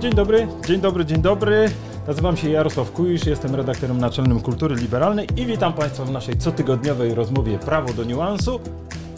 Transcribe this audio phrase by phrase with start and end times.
[0.00, 1.70] Dzień dobry, dzień dobry, dzień dobry.
[2.06, 7.14] Nazywam się Jarosław Kujisz, jestem redaktorem naczelnym Kultury Liberalnej i witam Państwa w naszej cotygodniowej
[7.14, 8.60] rozmowie Prawo do niuansu.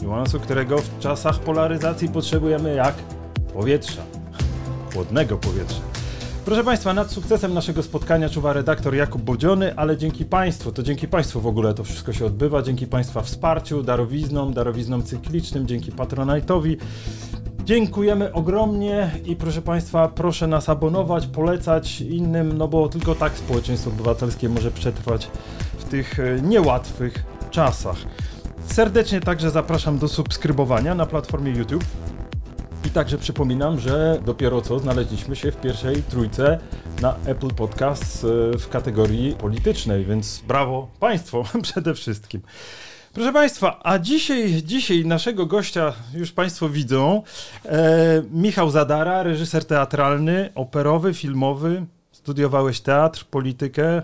[0.01, 2.95] Niuansu, którego w czasach polaryzacji potrzebujemy jak
[3.53, 4.01] powietrza.
[4.93, 5.79] Chłodnego powietrza.
[6.45, 11.07] Proszę Państwa, nad sukcesem naszego spotkania czuwa redaktor Jakub Bodziony, ale dzięki Państwu, to dzięki
[11.07, 16.77] Państwu w ogóle to wszystko się odbywa, dzięki Państwa wsparciu, darowiznom, darowiznom cyklicznym, dzięki Patronite'owi.
[17.65, 23.89] Dziękujemy ogromnie i proszę Państwa, proszę nas abonować, polecać innym, no bo tylko tak społeczeństwo
[23.89, 25.29] obywatelskie może przetrwać
[25.77, 27.95] w tych e, niełatwych czasach.
[28.65, 31.85] Serdecznie także zapraszam do subskrybowania na platformie YouTube.
[32.85, 36.59] I także przypominam, że dopiero co znaleźliśmy się w pierwszej trójce
[37.01, 42.41] na Apple Podcasts e, w kategorii politycznej, więc brawo Państwo przede wszystkim.
[43.13, 47.23] Proszę Państwa, a dzisiaj, dzisiaj naszego gościa już Państwo widzą.
[47.65, 51.85] E, Michał Zadara, reżyser teatralny, operowy, filmowy.
[52.11, 54.01] Studiowałeś teatr, politykę.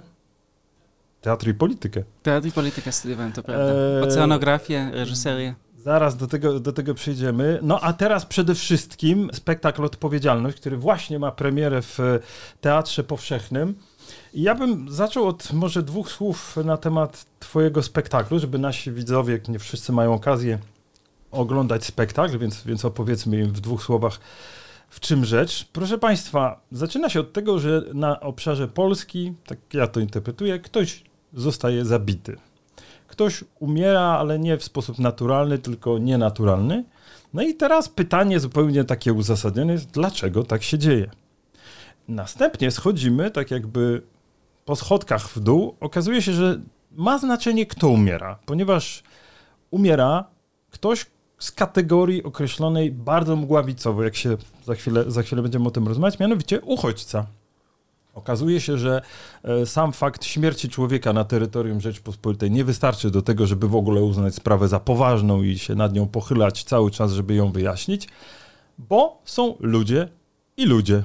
[1.22, 2.03] Teatr i politykę.
[2.23, 3.64] Teatr i politykę studiowałem, to prawda.
[4.00, 5.55] E, Oceanografię, reżyserię.
[5.78, 7.59] Zaraz do tego, do tego przyjdziemy.
[7.61, 12.00] No a teraz przede wszystkim spektakl Odpowiedzialność, który właśnie ma premierę w
[12.61, 13.76] Teatrze Powszechnym.
[14.33, 19.59] Ja bym zaczął od może dwóch słów na temat Twojego spektaklu, żeby nasi widzowie, nie
[19.59, 20.59] wszyscy mają okazję
[21.31, 24.19] oglądać spektakl, więc, więc opowiedzmy im w dwóch słowach,
[24.89, 25.67] w czym rzecz.
[25.73, 31.03] Proszę Państwa, zaczyna się od tego, że na obszarze Polski, tak ja to interpretuję, ktoś
[31.33, 32.37] zostaje zabity.
[33.07, 36.83] Ktoś umiera, ale nie w sposób naturalny, tylko nienaturalny.
[37.33, 41.09] No i teraz pytanie zupełnie takie uzasadnione jest, dlaczego tak się dzieje?
[42.09, 44.02] Następnie schodzimy tak jakby
[44.65, 45.75] po schodkach w dół.
[45.79, 46.59] Okazuje się, że
[46.91, 49.03] ma znaczenie, kto umiera, ponieważ
[49.71, 50.25] umiera
[50.71, 51.05] ktoś
[51.39, 56.19] z kategorii określonej bardzo mgławicowo, jak się za chwilę, za chwilę będziemy o tym rozmawiać,
[56.19, 57.25] mianowicie uchodźca.
[58.14, 59.02] Okazuje się, że
[59.43, 64.02] e, sam fakt śmierci człowieka na terytorium Rzeczpospolitej nie wystarczy do tego, żeby w ogóle
[64.02, 68.08] uznać sprawę za poważną i się nad nią pochylać cały czas, żeby ją wyjaśnić,
[68.77, 70.09] bo są ludzie
[70.58, 71.03] i ludzie.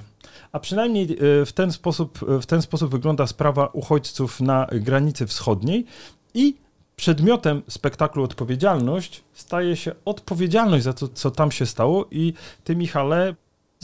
[0.54, 5.26] A przynajmniej e, w ten sposób, e, w ten sposób wygląda sprawa uchodźców na granicy
[5.26, 5.86] wschodniej
[6.34, 6.54] i
[6.96, 12.32] przedmiotem spektaklu Odpowiedzialność staje się odpowiedzialność za to, co tam się stało i
[12.64, 13.34] ty, Michale,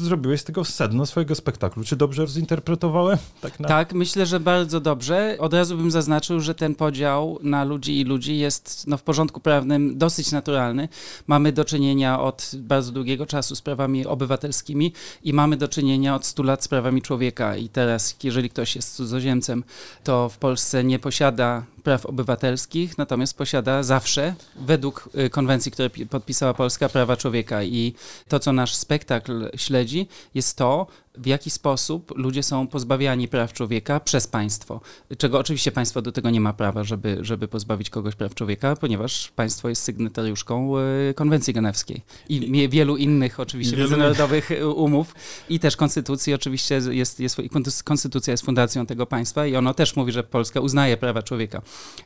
[0.04, 1.84] zrobiłeś z tego sedno swojego spektaklu.
[1.84, 3.18] Czy dobrze zinterpretowałem?
[3.40, 3.68] Tak, na...
[3.68, 5.36] tak, myślę, że bardzo dobrze.
[5.38, 9.40] Od razu bym zaznaczył, że ten podział na ludzi i ludzi jest no, w porządku
[9.40, 10.88] prawnym dosyć naturalny.
[11.26, 14.92] Mamy do czynienia od bardzo długiego czasu z prawami obywatelskimi
[15.24, 17.56] i mamy do czynienia od 100 lat z prawami człowieka.
[17.56, 19.64] I teraz, jeżeli ktoś jest cudzoziemcem,
[20.04, 26.54] to w Polsce nie posiada praw obywatelskich, natomiast posiada zawsze, według y, konwencji, które podpisała
[26.54, 27.62] Polska, prawa człowieka.
[27.62, 27.94] I
[28.28, 29.89] to, co nasz spektakl śledzi,
[30.34, 34.80] jest to, w jaki sposób ludzie są pozbawiani praw człowieka przez państwo.
[35.18, 39.28] Czego oczywiście państwo do tego nie ma prawa, żeby, żeby pozbawić kogoś praw człowieka, ponieważ
[39.28, 45.14] państwo jest sygnatariuszką y, konwencji genewskiej i wielu innych oczywiście wielu międzynarodowych y, umów
[45.48, 47.36] i też konstytucji oczywiście jest, jest,
[47.84, 51.62] konstytucja jest fundacją tego państwa i ono też mówi, że Polska uznaje prawa człowieka.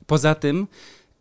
[0.06, 0.66] Poza tym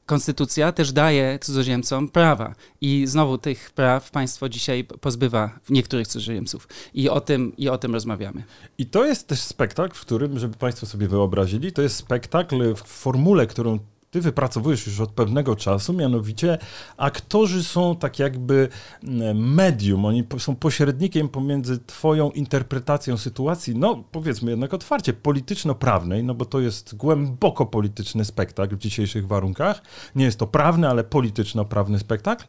[0.05, 7.09] Konstytucja też daje cudzoziemcom prawa i znowu tych praw państwo dzisiaj pozbywa niektórych cudzoziemców i
[7.09, 8.43] o tym, i o tym rozmawiamy.
[8.77, 12.83] I to jest też spektakl, w którym, żeby państwo sobie wyobrazili, to jest spektakl w
[12.83, 13.79] formule, którą
[14.13, 16.57] ty wypracowujesz już od pewnego czasu, mianowicie
[16.97, 18.69] aktorzy są tak jakby
[19.03, 26.33] mm, medium, oni są pośrednikiem pomiędzy twoją interpretacją sytuacji, no powiedzmy jednak otwarcie, polityczno-prawnej, no
[26.33, 29.81] bo to jest głęboko polityczny spektakl w dzisiejszych warunkach.
[30.15, 32.45] Nie jest to prawny, ale polityczno-prawny spektakl,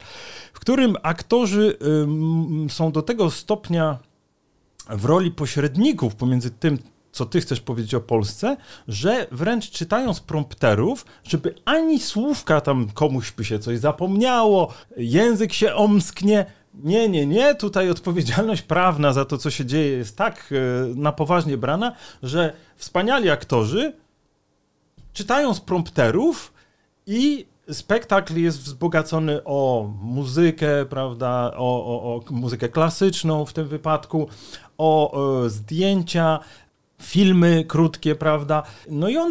[0.52, 3.98] w którym aktorzy ym, są do tego stopnia
[4.88, 6.78] w roli pośredników pomiędzy tym,
[7.14, 8.56] co ty chcesz powiedzieć o Polsce,
[8.88, 15.52] że wręcz czytają z prompterów, żeby ani słówka tam komuś by się coś zapomniało, język
[15.52, 16.46] się omsknie.
[16.74, 21.12] Nie, nie, nie, tutaj odpowiedzialność prawna za to, co się dzieje, jest tak e, na
[21.12, 23.92] poważnie brana, że wspaniali aktorzy
[25.12, 26.52] czytają z prompterów
[27.06, 34.28] i spektakl jest wzbogacony o muzykę, prawda, o, o, o muzykę klasyczną w tym wypadku,
[34.78, 36.40] o, o zdjęcia,
[37.04, 38.62] filmy krótkie, prawda?
[38.90, 39.30] No i on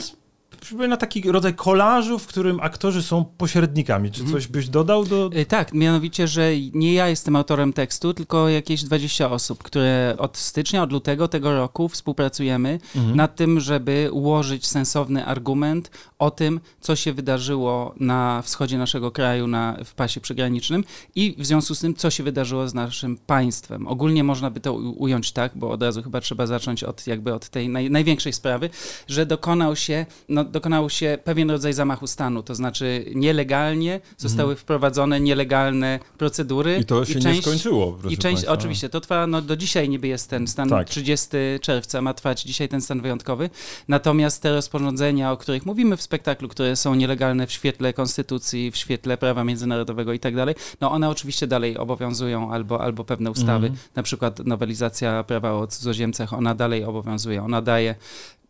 [0.63, 4.12] przypomina taki rodzaj kolażu, w którym aktorzy są pośrednikami.
[4.12, 5.30] Czy coś byś dodał do...
[5.36, 10.38] Y, Tak, mianowicie, że nie ja jestem autorem tekstu, tylko jakieś 20 osób, które od
[10.38, 12.80] stycznia, od lutego tego roku współpracujemy
[13.15, 19.48] nad tym, żeby ułożyć sensowny argument o tym, co się wydarzyło na wschodzie naszego kraju,
[19.48, 20.83] na, w pasie przygranicznym
[21.15, 23.88] i w związku z tym, co się wydarzyło z naszym państwem.
[23.88, 27.50] Ogólnie można by to ująć tak, bo od razu chyba trzeba zacząć od jakby od
[27.50, 28.69] tej naj, największej sprawy,
[29.07, 35.19] że dokonał się, no, dokonał się pewien rodzaj zamachu stanu, to znaczy nielegalnie zostały wprowadzone
[35.19, 36.77] nielegalne procedury.
[36.81, 38.51] I to się nie skończyło, I część, państwa.
[38.51, 40.89] oczywiście, to trwa, no do dzisiaj niby jest ten stan, Tak.
[40.89, 41.27] 30
[41.61, 43.50] czerwca ma trwać dzisiaj ten stan wyjątkowy,
[43.88, 48.77] natomiast te rozporządzenia, o których mówimy w spektaklu, które są nielegalne w świetle konstytucji, w
[48.77, 53.67] świetle prawa międzynarodowego i tak dalej, no one oczywiście dalej obowiązują albo, albo pewne ustawy,
[53.67, 53.83] Mhm.
[53.95, 57.95] na przykład nowelizacja prawa o cudzoziemcach, ona dalej obowiązuje, ona daje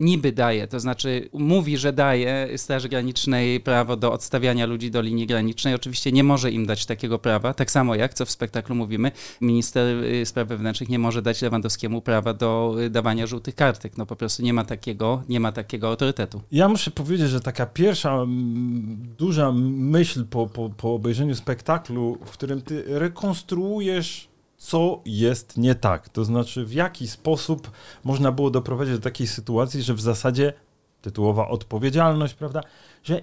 [0.03, 5.27] niby daje, to znaczy mówi, że daje Straży Granicznej prawo do odstawiania ludzi do linii
[5.27, 5.73] granicznej.
[5.73, 9.11] Oczywiście nie może im dać takiego prawa, tak samo jak, co w spektaklu mówimy,
[9.41, 13.97] minister y, spraw wewnętrznych nie może dać Lewandowskiemu prawa do y, dawania żółtych kartek.
[13.97, 16.41] No po prostu nie ma takiego, nie ma takiego autorytetu.
[16.51, 18.25] Ja muszę powiedzieć, że taka pierwsza
[19.17, 24.32] duża myśl po, po, po obejrzeniu spektaklu, w którym ty rekonstruujesz,
[24.63, 26.09] co jest nie tak.
[26.09, 27.71] To znaczy, w jaki sposób
[28.03, 30.53] można było doprowadzić do takiej sytuacji, że w zasadzie
[31.01, 32.61] tytułowa odpowiedzialność, prawda,
[33.03, 33.21] że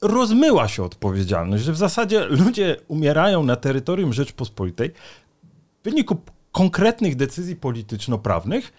[0.00, 4.90] rozmyła się odpowiedzialność, że w zasadzie ludzie umierają na terytorium Rzeczpospolitej
[5.80, 6.16] w wyniku
[6.52, 8.72] konkretnych decyzji polityczno-prawnych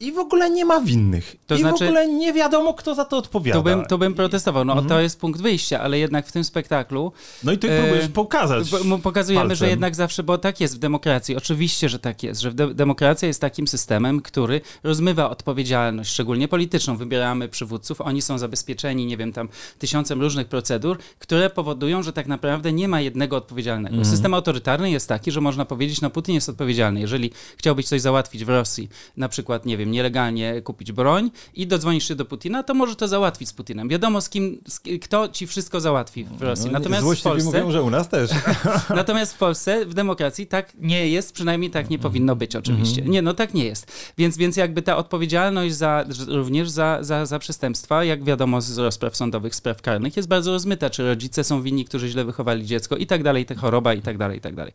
[0.00, 1.36] i w ogóle nie ma winnych.
[1.46, 3.58] To I znaczy- w ogóle nie wiadomo, kto za to odpowiada.
[3.58, 4.64] To bym, to bym protestował.
[4.64, 4.88] No Mhm.
[4.88, 7.12] to jest punkt wyjścia, ale jednak w tym spektaklu
[7.44, 8.68] No i ty E, próbujesz pokazać.
[9.02, 9.56] Pokazujemy, palcem.
[9.56, 11.36] że jednak zawsze, bo tak jest w demokracji.
[11.36, 16.96] Oczywiście, że tak jest, że de- demokracja jest takim systemem, który rozmywa odpowiedzialność, szczególnie polityczną.
[16.96, 22.26] Wybieramy przywódców, oni są zabezpieczeni, nie wiem, tam tysiącem różnych procedur, które powodują, że tak
[22.26, 23.96] naprawdę nie ma jednego odpowiedzialnego.
[23.96, 24.10] Mhm.
[24.14, 27.00] System autorytarny jest taki, że można powiedzieć, no Putin jest odpowiedzialny.
[27.00, 32.08] Jeżeli chciałbyś coś załatwić w Rosji, na przykład, nie wiem, nielegalnie kupić broń i dodzwonisz
[32.08, 33.88] się do Putina, to może to załatwić z Putinem.
[33.88, 36.66] Wiadomo, z kim, z, kto ci wszystko załatwi w Rosji.
[36.66, 37.44] No, Natomiast w Polsce...
[37.44, 38.30] mówią, że u nas też.
[38.90, 43.02] Natomiast w Polsce, w demokracji tak nie jest, przynajmniej tak nie powinno być oczywiście.
[43.02, 44.12] Nie, no tak nie jest.
[44.18, 49.16] Więc, więc jakby ta odpowiedzialność za, również za, za, za przestępstwa, jak wiadomo z rozpraw
[49.16, 50.90] sądowych, spraw karnych, jest bardzo rozmyta.
[50.90, 54.18] Czy rodzice są winni, którzy źle wychowali dziecko i tak dalej, ta choroba i tak
[54.18, 54.72] dalej, i tak dalej.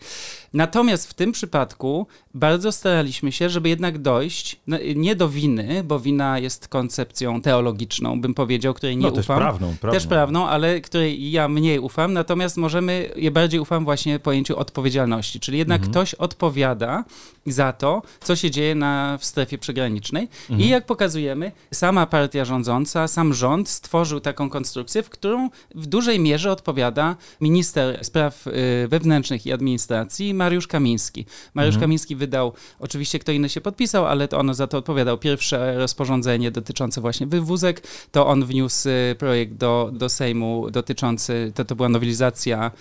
[0.53, 5.99] Natomiast w tym przypadku bardzo staraliśmy się, żeby jednak dojść no, nie do winy, bo
[5.99, 9.37] wina jest koncepcją teologiczną, bym powiedział, której nie No też ufam.
[9.39, 9.99] prawną, prawną.
[9.99, 15.39] Też prawną, ale której ja mniej ufam, natomiast możemy, ja bardziej ufam właśnie pojęciu odpowiedzialności,
[15.39, 15.91] czyli jednak Mhm.
[15.91, 17.03] ktoś odpowiada
[17.45, 20.61] za to, co się dzieje na, w strefie przygranicznej Mhm.
[20.61, 26.19] i jak pokazujemy, sama partia rządząca, sam rząd stworzył taką konstrukcję, w którą w dużej
[26.19, 28.51] mierze odpowiada minister spraw y,
[28.87, 31.25] wewnętrznych i administracji Mariusz Kamiński.
[31.53, 31.81] Mariusz Mhm.
[31.81, 35.17] Kamiński wydał, oczywiście kto inny się podpisał, ale to ono za to odpowiadał.
[35.17, 41.75] Pierwsze rozporządzenie dotyczące właśnie wywózek, to on wniósł projekt do, do Sejmu dotyczący, to, to
[41.75, 42.71] była nowelizacja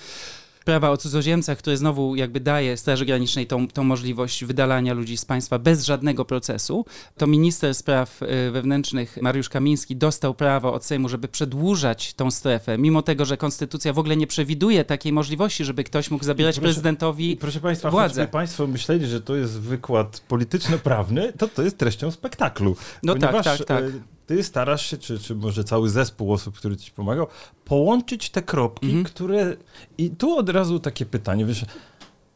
[0.70, 5.24] prawa o cudzoziemcach, które znowu jakby daje Straży Granicznej tą, tą możliwość wydalania ludzi z
[5.24, 6.84] państwa bez żadnego procesu,
[7.18, 12.78] to minister spraw y, wewnętrznych Mariusz Kamiński dostał prawo od Sejmu, żeby przedłużać tą strefę,
[12.78, 16.62] mimo tego, że konstytucja w ogóle nie przewiduje takiej możliwości, żeby ktoś mógł zabierać Proszę-
[16.62, 18.28] prezydentowi Proszę Państwa, władzę.
[18.28, 22.76] Państwo myśleli, że to jest wykład polityczno-prawny, to to jest treścią spektaklu.
[23.02, 23.84] No tak, tak, tak.
[24.30, 27.26] Ty starasz się, czy, czy może cały zespół osób, który Ci pomagał,
[27.64, 29.04] połączyć te kropki, Mhm.
[29.04, 29.56] które...
[29.98, 31.64] I tu od razu takie pytanie, wiesz,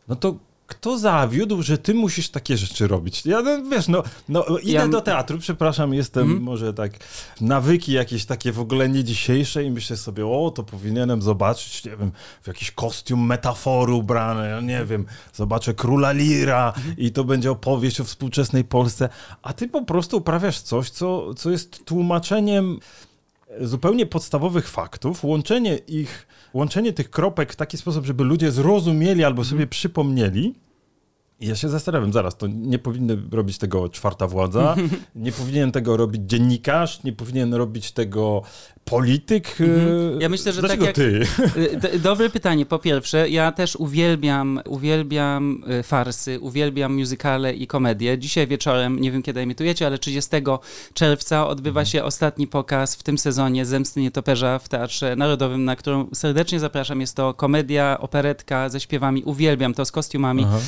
[0.09, 0.35] no to
[0.67, 3.27] kto zawiódł, że ty musisz takie rzeczy robić?
[3.27, 6.43] Ja, no, wiesz, no, no idę Ja- do teatru, przepraszam, jestem Mhm.
[6.43, 6.93] może tak,
[7.41, 11.97] nawyki jakieś takie w ogóle nie dzisiejsze i myślę sobie, o, to powinienem zobaczyć, nie
[11.97, 17.51] wiem, w jakiś kostium metaforu ubrany, ja nie wiem, zobaczę Króla Lira i to będzie
[17.51, 19.09] opowieść o współczesnej Polsce,
[19.43, 22.79] a ty po prostu uprawiasz coś, co, co jest tłumaczeniem
[23.61, 29.45] zupełnie podstawowych faktów, łączenie ich, łączenie tych kropek w taki sposób, żeby ludzie zrozumieli albo
[29.45, 30.55] sobie przypomnieli.
[31.45, 34.77] Ja się zastanawiam, zaraz, to nie powinny robić tego czwarta władza,
[35.15, 38.43] nie powinien tego robić dziennikarz, nie powinien robić tego
[38.85, 39.61] polityk.
[39.61, 40.19] Mhm.
[40.19, 41.27] e, Ja myślę, że tak Dlaczego jak- ty?
[41.61, 42.67] Y, d- Dobre pytanie.
[42.67, 48.19] Po pierwsze, ja też uwielbiam, uwielbiam y, farsy, uwielbiam muzykale i komedie.
[48.19, 50.31] Dzisiaj wieczorem, nie wiem kiedy emitujecie, ale 30
[50.95, 56.07] czerwca odbywa się ostatni pokaz w tym sezonie Zemsty Nietoperza w Teatrze Narodowym, na którą
[56.15, 57.01] serdecznie zapraszam.
[57.01, 59.23] Jest to komedia, operetka ze śpiewami.
[59.25, 60.45] Uwielbiam to z kostiumami.
[60.47, 60.59] Aha.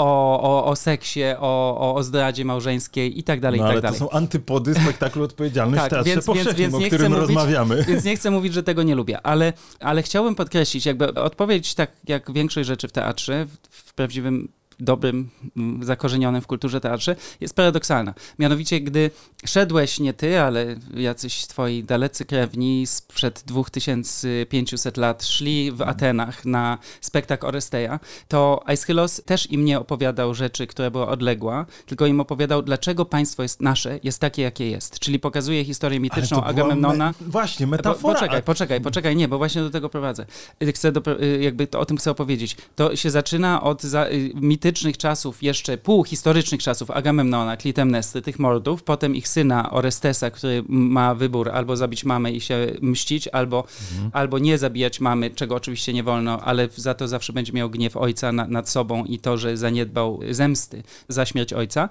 [0.00, 3.82] O, o, o seksie, o, o, zdradzie małżeńskiej i tak dalej, no, i tak ale
[3.82, 3.98] dalej.
[3.98, 7.26] to są antypody spektaklu Odpowiedzialność tak, w Teatrze więc, Powszechnym, więc, więc o którym mówić,
[7.26, 7.84] rozmawiamy.
[7.88, 11.90] Więc nie chcę mówić, że tego nie lubię, ale, ale chciałbym podkreślić, jakby odpowiedź tak
[12.08, 14.48] jak większość rzeczy w teatrze, w, w prawdziwym
[14.80, 18.14] dobrym, mm, zakorzenionym w kulturze teatrze, jest paradoksalna.
[18.38, 19.10] Mianowicie, gdy
[19.44, 26.78] szedłeś, nie ty, ale jacyś twoi dalecy krewni sprzed 2500 lat szli w Atenach na
[27.00, 32.62] spektakl Oresteja, to Aeschylus też im nie opowiadał rzeczy, która była odległa, tylko im opowiadał,
[32.62, 34.98] dlaczego państwo jest nasze, jest takie, jakie jest.
[34.98, 37.14] Czyli pokazuje historię mityczną Agamemnona.
[37.20, 38.14] Me właśnie, metafora.
[38.14, 40.26] Po, poczekaj, poczekaj, poczekaj, nie, bo właśnie do tego prowadzę.
[40.74, 41.02] Chcę do,
[41.40, 42.56] jakby to, o tym chcę opowiedzieć.
[42.76, 44.30] To się zaczyna od za, y,
[44.70, 51.14] mitycznych czasów, jeszcze półhistorycznych czasów Agamemnona, Klitemnestry, tych mordów, potem ich syna Orestesa, który ma
[51.14, 54.10] wybór albo zabić mamę i się mścić, albo, mhm.
[54.14, 57.96] albo nie zabijać mamy, czego oczywiście nie wolno, ale za to zawsze będzie miał gniew
[57.96, 61.88] ojca na, nad sobą i to, że zaniedbał zemsty za śmierć ojca.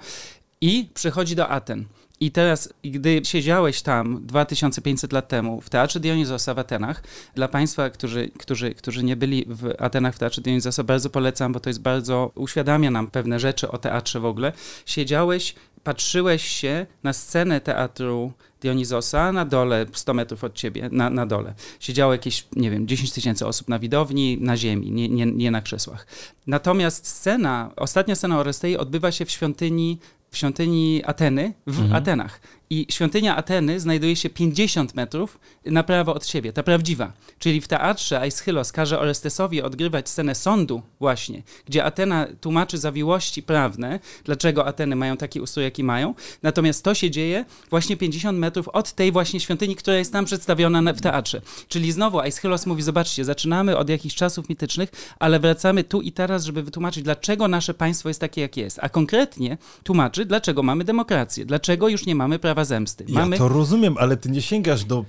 [0.61, 1.85] I przychodzi do Aten.
[2.21, 7.03] I teraz, gdy siedziałeś tam 2500 lat temu w Teatrze Dionizosa w Atenach,
[7.35, 11.59] dla Państwa, którzy, którzy, którzy nie byli w Atenach w Teatrze Dionizosa, bardzo polecam, bo
[11.59, 14.53] to jest bardzo, uświadamia nam pewne rzeczy o teatrze w ogóle.
[14.85, 21.25] Siedziałeś, patrzyłeś się na scenę teatru Dionizosa na dole, 100 metrów od ciebie, na, na
[21.25, 21.53] dole.
[21.79, 25.61] Siedziało jakieś, nie wiem, 10 tysięcy osób na widowni, na ziemi, nie, nie, nie na
[25.61, 26.07] krzesłach.
[26.47, 29.99] Natomiast scena, ostatnia scena Orestei odbywa się w świątyni
[30.31, 31.95] w świątyni Ateny w mhm.
[31.95, 32.41] Atenach.
[32.71, 37.13] I świątynia Ateny znajduje się 50 metrów na prawo od siebie, ta prawdziwa.
[37.39, 43.99] Czyli w teatrze Aeschylus każe Orestesowi odgrywać scenę sądu właśnie, gdzie Atena tłumaczy zawiłości prawne,
[44.23, 46.15] dlaczego Ateny mają taki ustrój, jaki mają.
[46.43, 50.93] Natomiast to się dzieje właśnie 50 metrów od tej właśnie świątyni, która jest tam przedstawiona
[50.93, 51.41] w teatrze.
[51.67, 56.43] Czyli znowu Aeschylus mówi, zobaczcie, zaczynamy od jakichś czasów mitycznych, ale wracamy tu i teraz,
[56.43, 58.79] żeby wytłumaczyć, dlaczego nasze państwo jest takie, jakie jest.
[58.81, 63.05] A konkretnie tłumaczy, dlaczego mamy demokrację, dlaczego już nie mamy prawa prawa zemsty.
[63.09, 63.35] Mamy...
[63.35, 65.05] Ja to rozumiem, ale ty nie sięgasz do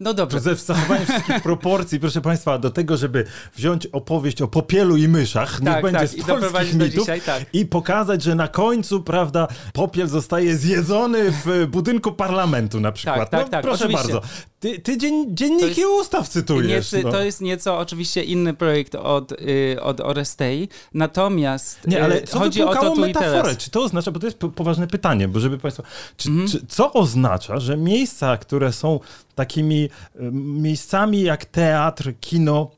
[0.00, 0.40] no dobrze.
[0.40, 3.24] Ze zachowaniem wszystkich proporcji, proszę Państwa, do tego, żeby
[3.56, 7.20] wziąć opowieść o popielu i myszach, niech tak, będzie tak, z i polskich mitów dzisiaj,
[7.20, 7.44] tak.
[7.52, 13.30] i pokazać, że na końcu, prawda, popiel zostaje zjedzony w budynku parlamentu na przykład.
[13.30, 14.12] Tak, tak, no, tak, proszę oczywiście.
[14.12, 14.28] bardzo.
[14.62, 16.92] Ty, ty dzien, dzienniki jest, ustaw cytujesz.
[16.92, 17.10] Nie, no.
[17.10, 22.38] To jest nieco oczywiście inny projekt od, y, od Orestei, natomiast Nie, ale y, co
[22.38, 23.56] chodzi o to tu metaforę?
[23.56, 25.82] Czy to oznacza, bo to jest poważne pytanie, bo żeby Państwo,
[26.16, 26.48] czy, mhm.
[26.48, 29.00] czy, co oznacza, że miejsca, które są
[29.34, 29.90] takimi y,
[30.32, 32.70] miejscami jak teatr, kino,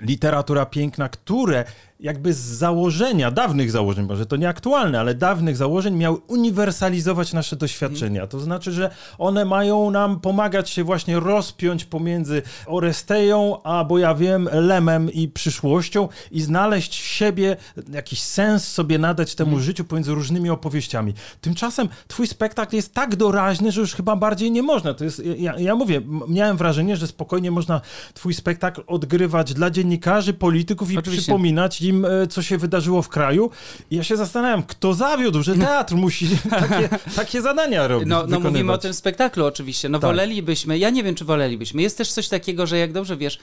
[0.00, 1.64] literatura piękna, które
[2.00, 8.26] jakby z założenia, dawnych założeń, może to nieaktualne, ale dawnych założeń miały uniwersalizować nasze doświadczenia.
[8.26, 14.14] To znaczy, że one mają nam pomagać się właśnie rozpiąć pomiędzy Oresteją, a bo ja
[14.14, 17.56] wiem, Lemem i przyszłością i znaleźć siebie
[17.92, 19.64] jakiś sens sobie nadać temu hmm.
[19.64, 21.14] życiu pomiędzy różnymi opowieściami.
[21.40, 24.94] Tymczasem twój spektakl jest tak doraźny, że już chyba bardziej nie można.
[24.94, 27.80] To jest, ja, ja mówię, miałem wrażenie, że spokojnie można
[28.14, 31.22] twój spektakl odgrywać dla dziennikarzy, polityków i Oczywiście.
[31.22, 33.50] przypominać im, e, co się wydarzyło w kraju.
[33.90, 38.08] I ja się zastanawiam, kto zawiódł, że teatr musi takie, takie zadania robić.
[38.08, 39.88] No, no mówimy o tym spektaklu oczywiście.
[39.88, 40.10] No tak.
[40.10, 41.82] wolelibyśmy, ja nie wiem, czy wolelibyśmy.
[41.82, 43.38] Jest też coś takiego, że jak dobrze wiesz,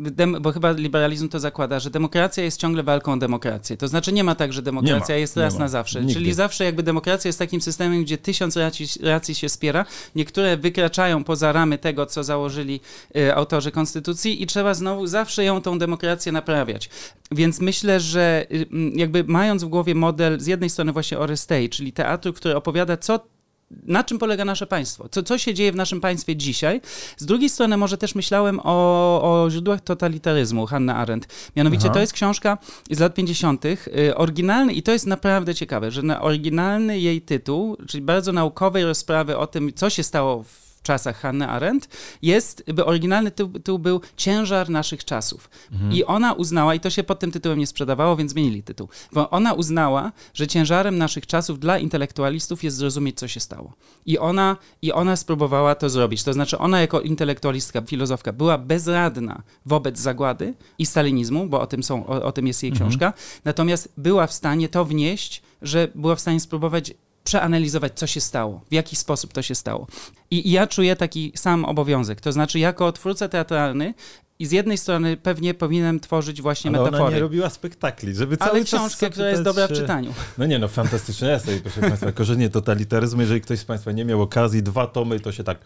[0.00, 3.76] dem, bo chyba liberalizm to zakłada, że demokracja jest ciągle walką o demokrację.
[3.76, 6.00] To znaczy nie ma tak, że demokracja ma, jest raz na zawsze.
[6.00, 6.14] Nigdy.
[6.14, 11.24] Czyli zawsze jakby demokracja jest takim systemem, gdzie tysiąc racji, racji się spiera, niektóre wykraczają
[11.24, 12.80] poza ramy tego, co założyli
[13.16, 16.90] y, autorzy konstytucji i trzeba znowu zawsze ją, tą demokrację naprawiać.
[17.30, 21.92] Więc myślę, że y, jakby mając w głowie model z jednej strony właśnie Orestei, czyli
[21.92, 23.20] teatru, który opowiada, co
[23.70, 25.08] na czym polega nasze państwo?
[25.08, 26.80] Co, co się dzieje w naszym państwie dzisiaj?
[27.16, 31.28] Z drugiej strony może też myślałem o, o źródłach totalitaryzmu Hannah Arendt.
[31.56, 31.94] Mianowicie Aha.
[31.94, 32.58] to jest książka
[32.90, 33.64] z lat 50.
[33.64, 33.78] Y,
[34.16, 39.36] oryginalny i to jest naprawdę ciekawe, że na oryginalny jej tytuł, czyli bardzo naukowej rozprawy
[39.36, 41.88] o tym, co się stało w w czasach Hanny Arendt,
[42.22, 45.50] jest, by oryginalny tytuł był Ciężar naszych czasów.
[45.72, 45.92] Mhm.
[45.92, 49.30] I ona uznała, i to się pod tym tytułem nie sprzedawało, więc zmienili tytuł, bo
[49.30, 53.72] ona uznała, że ciężarem naszych czasów dla intelektualistów jest zrozumieć, co się stało.
[54.06, 56.22] I ona, I ona spróbowała to zrobić.
[56.22, 61.82] To znaczy, ona jako intelektualistka, filozofka była bezradna wobec zagłady i stalinizmu, bo o tym,
[61.82, 62.90] są, o, o tym jest jej mhm.
[62.90, 63.12] książka,
[63.44, 66.92] natomiast była w stanie to wnieść, że była w stanie spróbować
[67.30, 69.86] przeanalizować, co się stało, w jaki sposób to się stało.
[70.30, 72.20] I, ja czuję taki sam obowiązek.
[72.20, 73.94] To znaczy, jako twórca teatralny,
[74.40, 77.02] I z jednej strony pewnie powinienem tworzyć właśnie Ale metafory.
[77.02, 80.14] ona nie robiła spektakli, żeby cały ale książkę, która jest dobra w e, czytaniu.
[80.38, 83.20] No nie no, fantastyczne esej, proszę Państwa, korzenie totalitaryzmu.
[83.20, 85.58] Jeżeli ktoś z Państwa nie miał okazji, dwa tomy, to się tak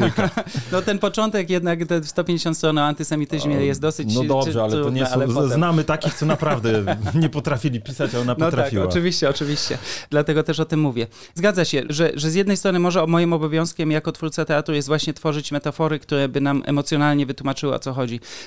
[0.00, 0.30] łyka.
[0.72, 4.90] No ten początek jednak, te 150 stron o antysemityzmie jest dosyć No dobrze, ale to
[4.90, 5.48] nie są, potem...
[5.48, 8.84] znamy takich, co naprawdę nie potrafili pisać, a ona No potrafiła.
[8.84, 9.78] tak, oczywiście, oczywiście.
[10.10, 11.06] Dlatego też o tym mówię.
[11.34, 15.14] Zgadza się, że, że z jednej strony może moim obowiązkiem jako twórca teatru jest właśnie
[15.14, 18.03] tworzyć metafory, które by nam emocjonalnie wytłumaczyły o co chodzi.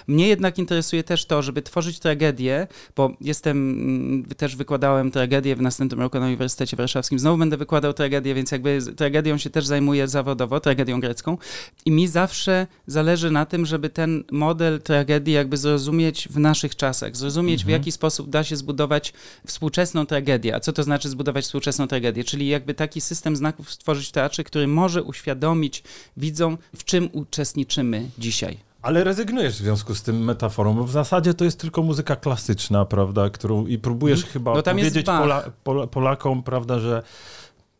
[0.07, 5.61] Mnie jednak interesuje też to, żeby tworzyć tragedię, bo jestem, mm, też wykładałem tragedię w
[5.61, 7.19] następnym roku na Uniwersytecie Warszawskim.
[7.19, 11.37] Znowu będę wykładał tragedię, więc jakby tragedią się też zajmuję zawodowo, tragedią grecką.
[11.85, 17.17] I mi zawsze zależy na tym, żeby ten model tragedii jakby zrozumieć w naszych czasach,
[17.17, 19.13] zrozumieć w jaki sposób da się zbudować
[19.47, 20.55] współczesną tragedię.
[20.55, 22.23] A co to znaczy zbudować współczesną tragedię?
[22.23, 25.83] Czyli jakby taki system znaków stworzyć w teatrze, który może uświadomić
[26.17, 28.66] widzom, w czym uczestniczymy dzisiaj.
[28.87, 32.85] Ale rezygnujesz w związku z tym metaforą, bo w zasadzie to jest tylko muzyka klasyczna,
[32.85, 35.05] prawda, którą i próbujesz chyba No powiedzieć.
[35.05, 37.03] Pola, Pola, Polakom, prawda, że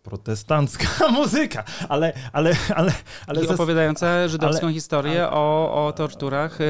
[0.04, 0.88] protestancka
[1.22, 2.94] muzyka, ale, ale, ale,
[3.28, 6.64] ale I opowiadająca żydowską ale- historię o, o torturach y,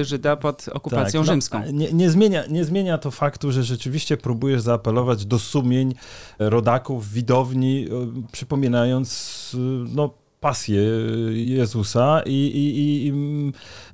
[0.00, 1.62] y, Żyda pod okupacją Tak, no, rzymską.
[1.72, 5.94] Nie, nie, zmienia, nie zmienia to faktu, że rzeczywiście próbujesz zaapelować do sumień
[6.38, 9.50] rodaków, widowni, e, przypominając
[9.94, 10.80] no, pasję
[11.32, 13.12] Jezusa i, i, i,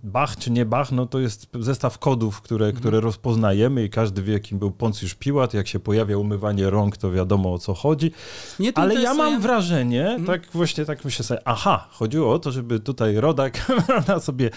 [0.04, 2.80] Bach czy nie Bach, no to jest zestaw kodów, które, Mhm.
[2.80, 5.54] które rozpoznajemy i każdy wie, kim był Poncjusz Piłat.
[5.54, 8.12] Jak się pojawia umywanie rąk, to wiadomo o co chodzi.
[8.58, 10.24] Mnie to Ale ja mam wrażenie, Mhm.
[10.26, 13.72] tak właśnie tak myślę sobie, aha, chodziło o to, żeby tutaj rodak
[14.08, 14.50] na sobie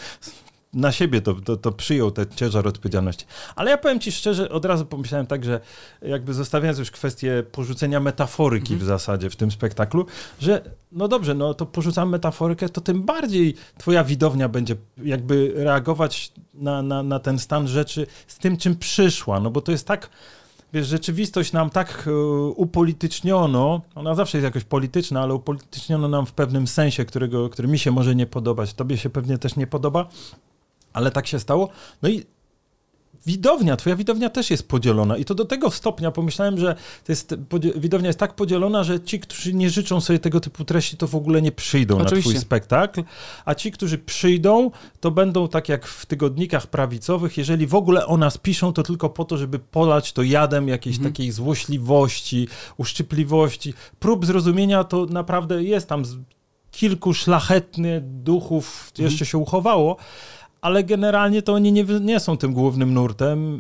[0.74, 3.26] na siebie to, to, to przyjął ten ciężar odpowiedzialności.
[3.56, 5.60] Ale ja powiem ci szczerze, od razu pomyślałem tak, że
[6.02, 10.06] jakby zostawiając już kwestię porzucenia metaforyki w zasadzie w tym spektaklu,
[10.40, 10.62] że
[10.92, 16.82] no dobrze, no to porzucam metaforykę, to tym bardziej twoja widownia będzie jakby reagować na,
[16.82, 20.10] na, na ten stan rzeczy z tym, czym przyszła, no bo to jest tak
[20.74, 22.12] wiesz, rzeczywistość nam tak e,
[22.46, 27.80] upolityczniono, ona zawsze jest jakoś polityczna, ale upolityczniono nam w pewnym sensie, którego, który mi
[27.80, 30.08] się może nie podobać, tobie się pewnie też nie podoba,
[30.94, 31.70] ale tak się stało.
[32.02, 32.24] No i
[33.26, 37.36] widownia, twoja widownia też jest podzielona i to do tego stopnia pomyślałem, że to jest,
[37.76, 41.16] widownia jest tak podzielona, że ci, którzy nie życzą sobie tego typu treści, to w
[41.16, 42.30] ogóle nie przyjdą na Oczywiście.
[42.32, 43.04] twój spektakl,
[43.46, 48.18] a ci, którzy przyjdą, to będą tak jak w tygodnikach prawicowych, jeżeli w ogóle o
[48.18, 51.14] nas piszą, to tylko po to, żeby polać to jadem jakiejś Mhm.
[51.14, 52.48] takiej złośliwości,
[52.78, 53.74] uszczypliwości.
[54.00, 56.18] Prób zrozumienia to naprawdę jest tam z-
[56.72, 59.10] kilku szlachetnych duchów Mhm.
[59.10, 59.98] jeszcze się uchowało,
[60.64, 63.60] ale generalnie to oni nie, nie są tym głównym nurtem.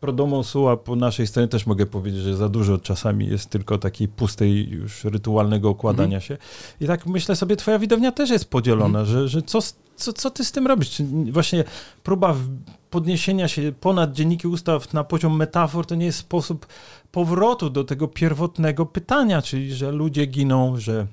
[0.00, 3.78] Pro domo sua po naszej stronie też mogę powiedzieć, że za dużo czasami jest tylko
[3.78, 6.20] takiej pustej już rytualnego układania Mhm.
[6.20, 6.36] się.
[6.80, 9.58] I tak myślę sobie, twoja widownia też jest podzielona, że, że co,
[9.96, 10.90] co, co ty z tym robisz?
[10.90, 11.64] Czy właśnie
[12.02, 12.34] próba
[12.90, 16.66] podniesienia się ponad dzienniki ustaw na poziom metafor to nie jest sposób
[17.12, 21.06] powrotu do tego pierwotnego pytania, czyli że ludzie giną, że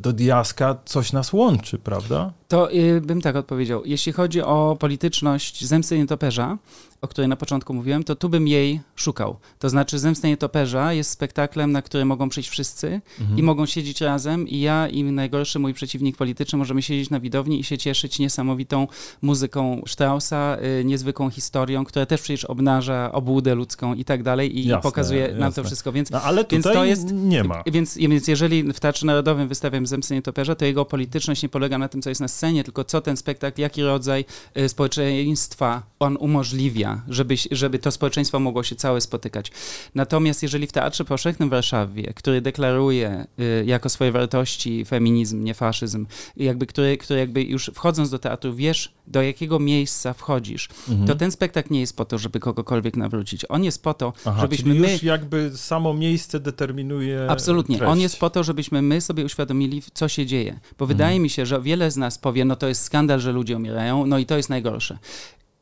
[0.00, 2.32] do diaska coś nas łączy, prawda?
[2.48, 3.82] To y, bym tak odpowiedział.
[3.84, 6.58] Jeśli chodzi o polityczność Zemsty Nietoperza,
[7.06, 9.36] o której na początku mówiłem, to tu bym jej szukał.
[9.58, 13.38] To znaczy Zemsta Nietoperza jest spektaklem, na który mogą przyjść wszyscy Mhm.
[13.38, 17.60] i mogą siedzieć razem i ja i najgorszy mój przeciwnik polityczny możemy siedzieć na widowni
[17.60, 18.86] i się cieszyć niesamowitą
[19.22, 24.66] muzyką Straussa, y, niezwykłą historią, która też przecież obnaża obłudę ludzką i tak dalej i
[24.66, 25.62] Jasne, pokazuje nam jasne.
[25.62, 27.62] to wszystko, więc No, ale Więc tutaj to jest- nie ma.
[27.66, 31.88] więc, więc jeżeli w Teatrze Narodowym wystawiam Zemstę Nietoperza, to jego polityczność nie polega na
[31.88, 34.24] tym, co jest na scenie, tylko co ten spektakl, jaki rodzaj
[34.58, 39.52] y, społeczeństwa on umożliwia, żeby, żeby to społeczeństwo mogło się całe spotykać.
[39.94, 45.54] Natomiast jeżeli w Teatrze Powszechnym w Warszawie, który deklaruje y, jako swoje wartości feminizm, nie
[45.54, 46.06] faszyzm,
[46.36, 51.08] jakby, który, który jakby już wchodząc do teatru wiesz, do jakiego miejsca wchodzisz, Mhm.
[51.08, 53.44] to ten spektakl nie jest po to, żeby kogokolwiek nawrócić.
[53.48, 54.92] On jest po to, Aha, żebyśmy czyli my...
[54.92, 57.76] już jakby samo miejsce determinuje Absolutnie.
[57.78, 57.92] treść.
[57.92, 60.52] On jest po to, żebyśmy my sobie uświadomili, co się dzieje.
[60.52, 60.88] Bo Mhm.
[60.88, 64.06] wydaje mi się, że wiele z nas powie, no to jest skandal, że ludzie umierają,
[64.06, 64.98] no i to jest najgorsze.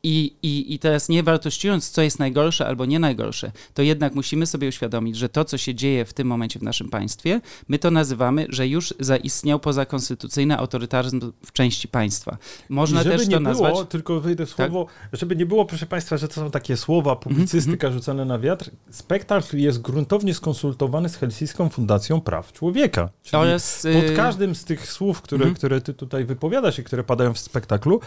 [0.07, 4.45] I, i, I teraz nie wartościując, co jest najgorsze albo nie najgorsze, to jednak musimy
[4.45, 7.91] sobie uświadomić, że to, co się dzieje w tym momencie w naszym państwie, my to
[7.91, 12.37] nazywamy, że już zaistniał pozakonstytucyjny autorytaryzm w części państwa.
[12.69, 13.77] Można żeby też nie to było, nazwać.
[13.79, 13.87] Tak.
[13.87, 17.87] tylko wyjdę w słowo, żeby nie było, proszę Państwa, że to są takie słowa, publicystyka
[17.87, 18.69] Mhm, rzucane na wiatr.
[18.91, 23.09] Spektakl jest gruntownie skonsultowany z Helsińską Fundacją Praw Człowieka.
[23.23, 25.55] Czyli Oraz, pod y, każdym z tych słów, które, Mhm.
[25.55, 27.99] które ty tutaj wypowiadasz i które padają w spektaklu,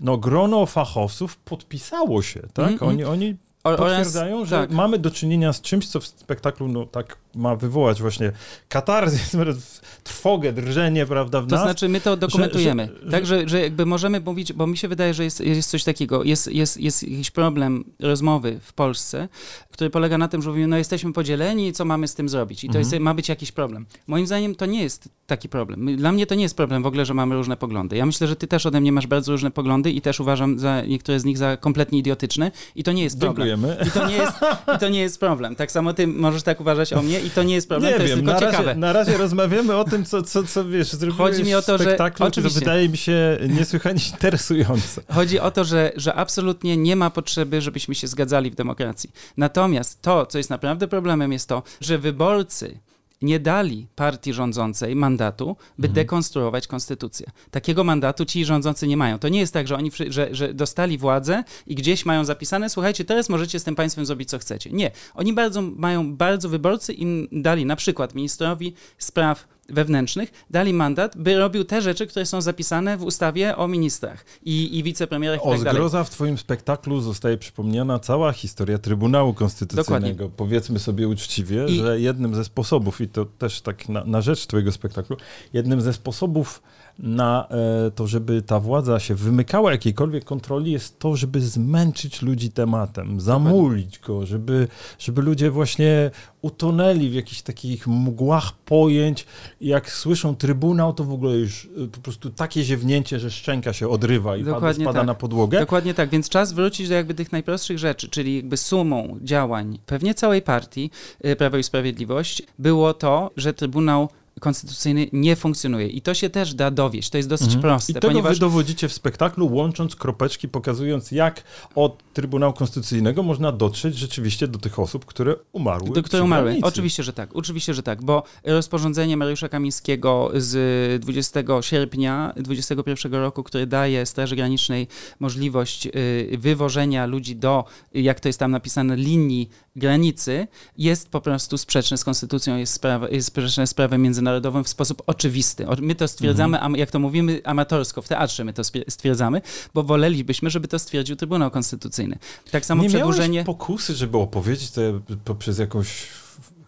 [0.00, 2.72] no grono fachowców podpisało się, tak?
[2.72, 4.70] Mhm, Oni, oni o- oraz- potwierdzają, że tak.
[4.70, 8.32] mamy do czynienia z czymś, co w spektaklu no tak ma wywołać właśnie
[8.68, 9.36] katarzys,
[10.04, 11.64] trwogę, drżenie, prawda, w To nas.
[11.64, 12.88] znaczy my to dokumentujemy.
[13.00, 15.84] że- że- tak, że, jakby możemy mówić, bo mi się wydaje, że jest, jest coś
[15.84, 19.28] takiego, jest, jest, jest jakiś problem rozmowy w Polsce,
[19.72, 22.64] który polega na tym, że mówimy, no jesteśmy podzieleni, co mamy z tym zrobić?
[22.64, 23.86] I to jest, ma być jakiś problem.
[24.06, 25.96] Moim zdaniem to nie jest taki problem.
[25.96, 27.96] Dla mnie to nie jest problem w ogóle, że mamy różne poglądy.
[27.96, 30.82] Ja myślę, że ty też ode mnie masz bardzo różne poglądy i też uważam za
[30.82, 33.48] niektóre z nich za kompletnie idiotyczne i to nie jest problem.
[33.60, 33.86] Dziękujemy.
[33.88, 34.32] I to, nie jest,
[34.76, 35.56] I to nie jest problem.
[35.56, 38.02] Tak samo ty możesz tak uważać o mnie i to nie jest problem, Nie to
[38.02, 38.68] jest wiem, tylko na ciekawe.
[38.68, 41.78] razie, na razie rozmawiamy o tym, co, co, co wiesz, zrobiłeś Chodzi mi o to,
[41.78, 42.60] że- oczywiście.
[42.60, 45.00] wydaje mi się niesłychanie interesujące.
[45.08, 49.10] Chodzi o to, że, że absolutnie nie ma potrzeby, żebyśmy się zgadzali w demokracji.
[49.36, 52.78] Natomiast to, co jest naprawdę problemem, jest to, że wyborcy
[53.22, 57.26] nie dali partii rządzącej mandatu, by dekonstruować konstytucję.
[57.50, 59.18] Takiego mandatu ci rządzący nie mają.
[59.18, 63.04] To nie jest tak, że oni że, że dostali władzę i gdzieś mają zapisane, słuchajcie,
[63.04, 64.70] teraz możecie z tym państwem zrobić, co chcecie.
[64.70, 64.90] Nie.
[65.14, 71.38] Oni bardzo, mają bardzo, wyborcy im dali, na przykład ministrowi spraw wewnętrznych, dali mandat, by
[71.38, 75.50] robił te rzeczy, które są zapisane w ustawie o ministrach i, i wicepremierach i O
[75.50, 75.72] tak dalej.
[75.74, 80.30] zgroza w twoim spektaklu zostaje przypomniana cała historia Trybunału Konstytucyjnego.
[80.36, 84.46] Powiedzmy sobie uczciwie, I- że jednym ze sposobów, i to też tak na, na rzecz
[84.46, 85.16] twojego spektaklu,
[85.52, 86.62] jednym ze sposobów
[86.98, 87.48] na
[87.86, 93.20] e, to, żeby ta władza się wymykała jakiejkolwiek kontroli, jest to, żeby zmęczyć ludzi tematem,
[93.20, 96.10] zamulić go, żeby, żeby ludzie właśnie
[96.42, 99.26] utonęli w jakichś takich mgłach pojęć.
[99.60, 103.88] Jak słyszą trybunał, to w ogóle już e, po prostu takie ziewnięcie, że szczęka się
[103.88, 105.06] odrywa i Dokładnie spada tak.
[105.06, 105.60] na podłogę.
[105.60, 110.14] Dokładnie tak, więc czas wrócić do jakby tych najprostszych rzeczy, czyli jakby sumą działań pewnie
[110.14, 110.90] całej partii
[111.26, 114.08] y, Prawo i Sprawiedliwość było to, że Trybunał
[114.42, 115.86] Konstytucyjny nie funkcjonuje.
[115.86, 117.10] I to się też da dowieść.
[117.10, 117.62] To jest dosyć Mhm.
[117.62, 121.42] proste, I tego ponieważ wy dowodzicie w spektaklu, łącząc kropeczki, pokazując jak
[121.74, 125.88] od Trybunału Konstytucyjnego można dotrzeć rzeczywiście do tych osób, które umarły.
[125.88, 126.44] Do przy której umarły.
[126.44, 126.66] granicy.
[126.66, 127.36] Oczywiście, że tak.
[127.36, 134.36] Oczywiście, że tak, bo rozporządzenie Mariusza Kamińskiego z 20 sierpnia 2021 roku, które daje Straży
[134.36, 134.86] Granicznej
[135.20, 140.46] możliwość y, wywożenia ludzi do, jak to jest tam napisane, linii granicy,
[140.78, 145.02] jest po prostu sprzeczne z konstytucją, jest, sprawa, jest sprzeczne z prawem międzynarodowym w sposób
[145.06, 145.66] oczywisty.
[145.80, 146.76] My to stwierdzamy, Mhm.
[146.76, 149.40] jak to mówimy amatorsko, w teatrze my to stwierdzamy,
[149.74, 152.18] bo wolelibyśmy, żeby to stwierdził Trybunał Konstytucyjny.
[152.50, 153.34] Tak samo Nie przedłużenie...
[153.34, 154.80] miałeś pokusy, żeby opowiedzieć to
[155.24, 156.06] poprzez jakąś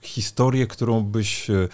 [0.03, 1.69] historię, którą byś e,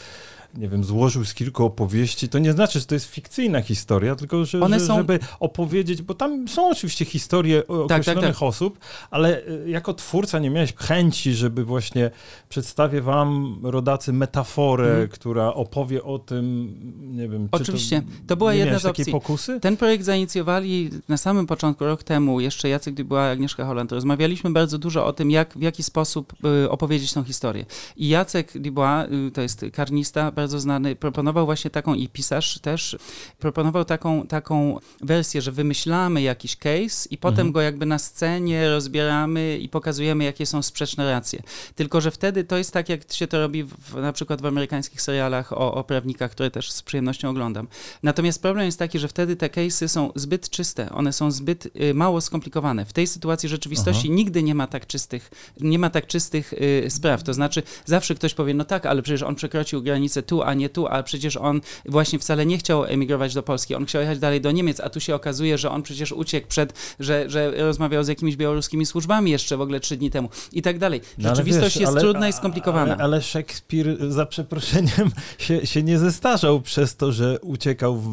[0.55, 4.45] nie wiem, złożył z kilku opowieści, to nie znaczy, że to jest fikcyjna historia, tylko
[4.45, 8.43] że, One że są- żeby opowiedzieć, bo tam są oczywiście historie o- tak, określonych tak.
[8.43, 8.79] osób,
[9.11, 12.11] ale e, jako twórca nie miałeś chęci, żeby właśnie
[12.49, 15.09] przedstawię wam, rodacy, metaforę, Mhm.
[15.09, 16.75] która opowie o tym,
[17.17, 18.01] nie wiem, czy Oczywiście.
[18.03, 19.13] to, To była jedna z opcji.
[19.13, 19.61] pokusy?
[19.61, 23.93] Ten projekt zainicjowali na samym początku, rok temu, jeszcze Jacek Dubois i Agnieszka Holland.
[23.93, 26.33] Rozmawialiśmy bardzo dużo o tym, jak, w jaki sposób
[26.65, 27.67] y, opowiedzieć tą historię.
[27.97, 32.97] I Jacek Dubois, y, to jest karnista bardzo znany, proponował właśnie taką, i pisarz też,
[33.39, 37.53] proponował taką, taką wersję, że wymyślamy jakiś case i potem Mhm.
[37.53, 41.43] go jakby na scenie rozbieramy i pokazujemy, jakie są sprzeczne racje.
[41.75, 45.03] Tylko, że wtedy to jest tak, jak się to robi w, na przykład w amerykańskich
[45.03, 47.69] serialach o, o prawnikach, które też z przyjemnością oglądam.
[48.03, 51.95] Natomiast problem jest taki, że wtedy te case'y są zbyt czyste, one są zbyt y,
[51.95, 52.85] mało skomplikowane.
[52.85, 57.23] W tej sytuacji rzeczywistości nigdy nie ma tak czystych, nie ma tak czystych y, spraw.
[57.23, 60.69] To znaczy zawsze ktoś powie, no tak, ale przecież on przekroczył granicę tu, a nie
[60.69, 64.41] tu, a przecież on właśnie wcale nie chciał emigrować do Polski, on chciał jechać dalej
[64.41, 68.09] do Niemiec, a tu się okazuje, że on przecież uciekł przed, że, że rozmawiał z
[68.09, 71.01] jakimiś białoruskimi służbami jeszcze w ogóle trzy dni temu i tak dalej.
[71.19, 72.95] No, Rzeczywistość wiesz, jest ale- trudna i skomplikowana.
[72.95, 75.11] Ale, ale Szekspir, za przeproszeniem,
[75.47, 78.07] się, się nie zestarzał przez to, że uciekał w,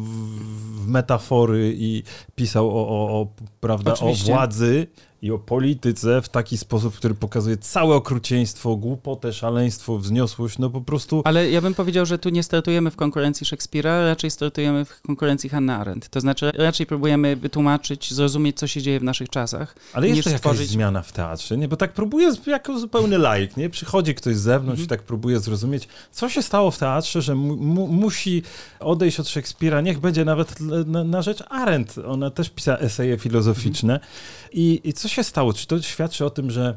[0.84, 2.02] w metafory i
[2.36, 3.26] pisał o, o, o,
[3.60, 4.86] prawda, o władzy
[5.22, 10.58] i o polityce w taki sposób, który pokazuje całe okrucieństwo, głupotę, szaleństwo, wzniosłość.
[10.58, 14.30] No po prostu Ale ja bym powiedział, że tu nie startujemy w konkurencji Szekspira, raczej
[14.30, 16.08] startujemy w konkurencji Hannah Arendt.
[16.08, 19.74] To znaczy raczej próbujemy wytłumaczyć, zrozumieć, co się dzieje w naszych czasach.
[19.92, 21.68] Ale jest to jakaś stworzyć- zmiana w teatrze, nie?
[21.68, 23.70] Bo tak próbuję jako zupełny laik, nie?
[23.70, 24.84] Przychodzi ktoś z zewnątrz Mhm.
[24.84, 28.42] i tak próbuje zrozumieć, co się stało w teatrze, że mu, mu, musi
[28.80, 31.98] odejść od Szekspira, niech będzie nawet na, na rzecz Arendt.
[32.06, 33.94] Ona też pisała eseje filozoficzne.
[33.94, 34.10] Mhm.
[34.52, 35.52] I, I co się stało?
[35.52, 36.76] Czy to świadczy o tym, że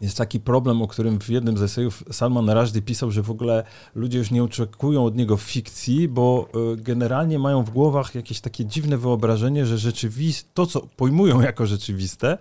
[0.00, 3.64] jest taki problem, o którym w jednym z esejów Salman Rushdie pisał, że w ogóle
[3.94, 8.64] ludzie już nie oczekują od niego fikcji, bo y, generalnie mają w głowach jakieś takie
[8.64, 12.38] dziwne wyobrażenie, że rzeczywiste, to co pojmują jako rzeczywiste,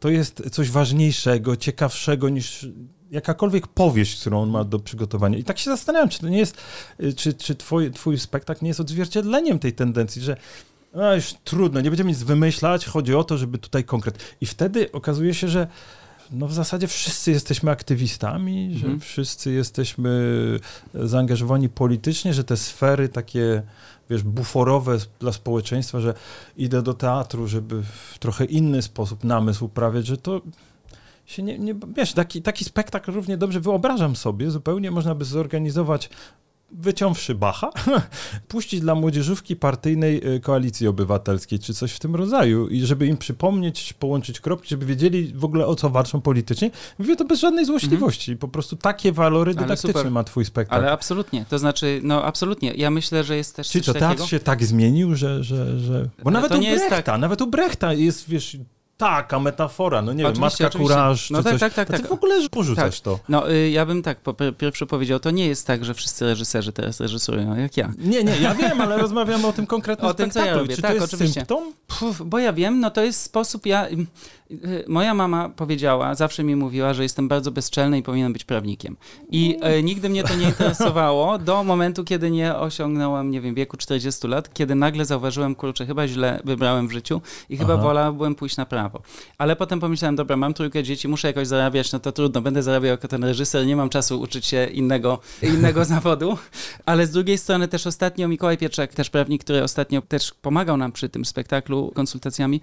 [0.00, 2.68] to jest coś ważniejszego, ciekawszego niż
[3.10, 5.38] jakakolwiek powieść, którą on ma do przygotowania.
[5.38, 6.56] I tak się zastanawiam, czy to nie jest,
[7.02, 10.36] y, czy, czy twój, twój spektakl nie jest odzwierciedleniem tej tendencji, że
[10.94, 14.36] no już trudno, nie będziemy nic wymyślać, chodzi o to, żeby tutaj konkret.
[14.40, 15.66] I wtedy okazuje się, że
[16.30, 18.92] no w zasadzie wszyscy jesteśmy aktywistami, mhm.
[18.92, 20.10] że wszyscy jesteśmy
[20.94, 23.62] zaangażowani politycznie, że te sfery takie
[24.10, 26.14] wiesz, buforowe dla społeczeństwa, że
[26.56, 30.40] idę do teatru, żeby w trochę inny sposób namysł uprawiać, że to
[31.26, 36.10] się nie, nie wiesz, taki, taki spektakl równie dobrze wyobrażam sobie, zupełnie można by zorganizować
[36.72, 37.70] wyciąwszy Bacha,
[38.48, 43.16] puścić dla młodzieżówki partyjnej y, koalicji obywatelskiej, czy coś w tym rodzaju, i żeby im
[43.16, 46.70] przypomnieć, połączyć kropki, żeby wiedzieli w ogóle o co walczą politycznie.
[46.98, 48.36] Mówię to bez żadnej złośliwości.
[48.36, 50.82] Po prostu takie walory dydaktyczne ma twój spektakl.
[50.82, 52.72] Ale absolutnie, to znaczy, no absolutnie.
[52.76, 54.26] Ja myślę, że jest też Czyli co, teatr takiego...
[54.26, 55.44] się tak zmienił, że...
[55.44, 56.08] że, że...
[56.24, 57.20] Bo nawet u Brechta, tak...
[57.20, 58.56] nawet u Brechta jest, wiesz,
[59.00, 60.94] taka metafora, no nie oczywiście, wiem, matka oczywiście.
[60.94, 61.60] kuraż, no tak, coś.
[61.60, 62.00] tak, tak, tak.
[62.00, 63.04] Ty w ogóle porzucasz tak.
[63.04, 63.18] to.
[63.28, 66.72] No y, ja bym tak po pierwsze powiedział, to nie jest tak, że wszyscy reżyserzy
[66.72, 67.92] teraz reżyserują jak ja.
[67.98, 70.76] Nie, nie, ja wiem, ale rozmawiamy o tym konkretnym o tym, co ja robię.
[70.76, 71.40] Czy tak, to jest oczywiście.
[71.40, 71.72] symptom?
[71.86, 73.88] Puf, bo ja wiem, no to jest sposób, ja
[74.88, 78.96] moja mama powiedziała, zawsze mi mówiła, że jestem bardzo bezczelny i powinienem być prawnikiem.
[79.30, 83.76] I e, nigdy mnie to nie interesowało do momentu, kiedy nie osiągnąłem, nie wiem, wieku
[83.76, 87.82] 40 lat, kiedy nagle zauważyłem, kurczę, chyba źle wybrałem w życiu i chyba Aha.
[87.82, 89.02] wolałbym pójść na prawo.
[89.38, 92.90] Ale potem pomyślałem, dobra, mam trójkę dzieci, muszę jakoś zarabiać, no to trudno, będę zarabiał
[92.90, 95.18] jako ten reżyser, nie mam czasu uczyć się innego,
[95.54, 96.38] innego zawodu.
[96.86, 100.92] Ale z drugiej strony też ostatnio Mikołaj Pietrzak, też prawnik, który ostatnio też pomagał nam
[100.92, 102.60] przy tym spektaklu konsultacjami,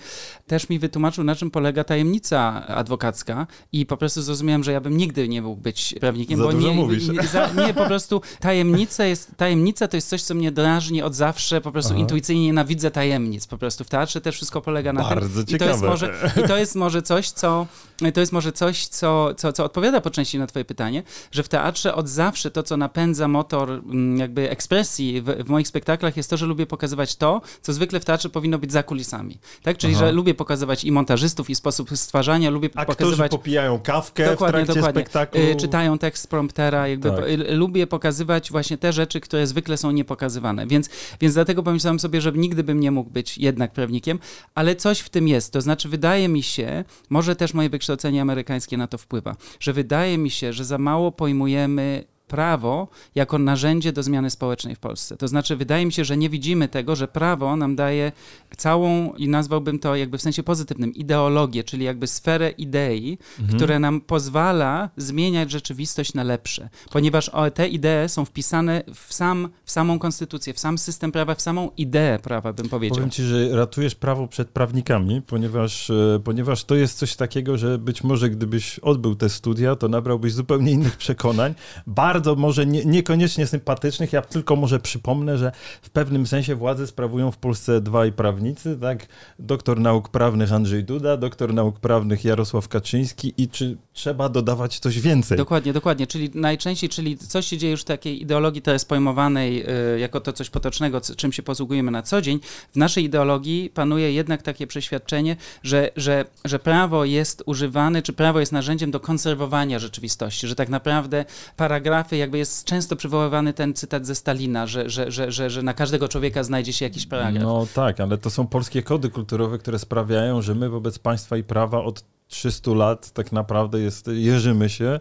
[0.48, 4.82] też mi wytłumaczył, na czym polega polega tajemnica adwokacka i po prostu zrozumiałem, że ja
[4.82, 7.08] bym nigdy nie mógł być prawnikiem, za bo nie, mówisz.
[7.08, 11.16] Nie, za, nie, po prostu tajemnica jest, tajemnica to jest coś, co mnie drażni od
[11.16, 12.02] zawsze, po prostu Aha.
[12.02, 15.56] intuicyjnie nienawidzę tajemnic, po prostu w teatrze też wszystko polega na Bardzo tym.
[15.56, 16.14] I to jest może,
[16.44, 17.68] i to jest może coś, co
[18.14, 21.50] to jest może coś, co, co, co odpowiada po części na twoje pytanie, że w
[21.50, 26.30] teatrze od zawsze to, co napędza motor mm, jakby ekspresji w, w moich spektaklach jest
[26.30, 29.40] to, że lubię pokazywać to, co zwykle w teatrze powinno być za kulisami.
[29.64, 29.78] Tak?
[29.78, 30.06] Czyli, Aha.
[30.06, 33.32] że lubię pokazywać i montażystów, i sposób stwarzania, lubię Aktorzy pokazywać...
[33.32, 35.02] popijają kawkę dokładnie, w trakcie dokładnie.
[35.02, 35.42] spektaklu.
[35.42, 37.26] Y, czytają tekst promptera, jakby tak.
[37.50, 40.68] lubię pokazywać właśnie te rzeczy, które zwykle są niepokazywane.
[40.68, 40.90] Więc,
[41.22, 44.20] więc dlatego pomyślałem sobie, że nigdy bym nie mógł być jednak prawnikiem,
[44.56, 45.54] ale coś w tym jest.
[45.54, 50.18] To znaczy wydaje mi się, może też moje wykształcenie amerykańskie na to wpływa, że wydaje
[50.18, 55.18] mi się, że za mało pojmujemy prawo jako narzędzie do zmiany społecznej w Polsce.
[55.18, 58.12] To znaczy, wydaje mi się, że nie widzimy tego, że prawo nam daje
[58.58, 63.58] całą, i nazwałbym to jakby w sensie pozytywnym, ideologię, czyli jakby sferę idei, mhm.
[63.58, 66.70] które nam pozwala zmieniać rzeczywistość na lepsze.
[66.92, 71.42] Ponieważ te idee są wpisane w, sam, w samą konstytucję, w sam system prawa, w
[71.42, 72.96] samą ideę prawa, bym powiedział.
[72.96, 77.78] Powiem ci, że ratujesz prawo przed prawnikami, ponieważ, e, ponieważ to jest coś takiego, że
[77.78, 81.54] być może gdybyś odbył te studia, to nabrałbyś zupełnie innych przekonań.
[81.88, 84.14] Bardzo bardzo może nie, niekoniecznie sympatycznych.
[84.14, 85.52] Ja tylko może przypomnę, że
[85.82, 89.08] w pewnym sensie władzę sprawują w Polsce dwaj prawnicy, tak?
[89.40, 95.00] Doktor nauk prawnych Andrzej Duda, doktor nauk prawnych Jarosław Kaczyński i czy trzeba dodawać coś
[95.00, 95.38] więcej?
[95.38, 96.08] Dokładnie, dokładnie.
[96.08, 100.34] Czyli najczęściej, czyli coś się dzieje już w takiej ideologii teraz pojmowanej yy, jako to
[100.34, 102.40] coś potocznego, czym się posługujemy na co dzień.
[102.74, 108.40] W naszej ideologii panuje jednak takie przeświadczenie, że, że, że prawo jest używane, czy prawo
[108.40, 111.26] jest narzędziem do konserwowania rzeczywistości, że tak naprawdę
[111.58, 115.74] paragraf jakby jest często przywoływany ten cytat ze Stalina, że, że, że, że, że na
[115.74, 117.44] każdego człowieka znajdzie się jakiś paragraf.
[117.44, 121.44] No tak, ale to są polskie kody kulturowe, które sprawiają, że my wobec państwa i
[121.44, 125.00] prawa od 300 lat tak naprawdę jest, jeżymy się,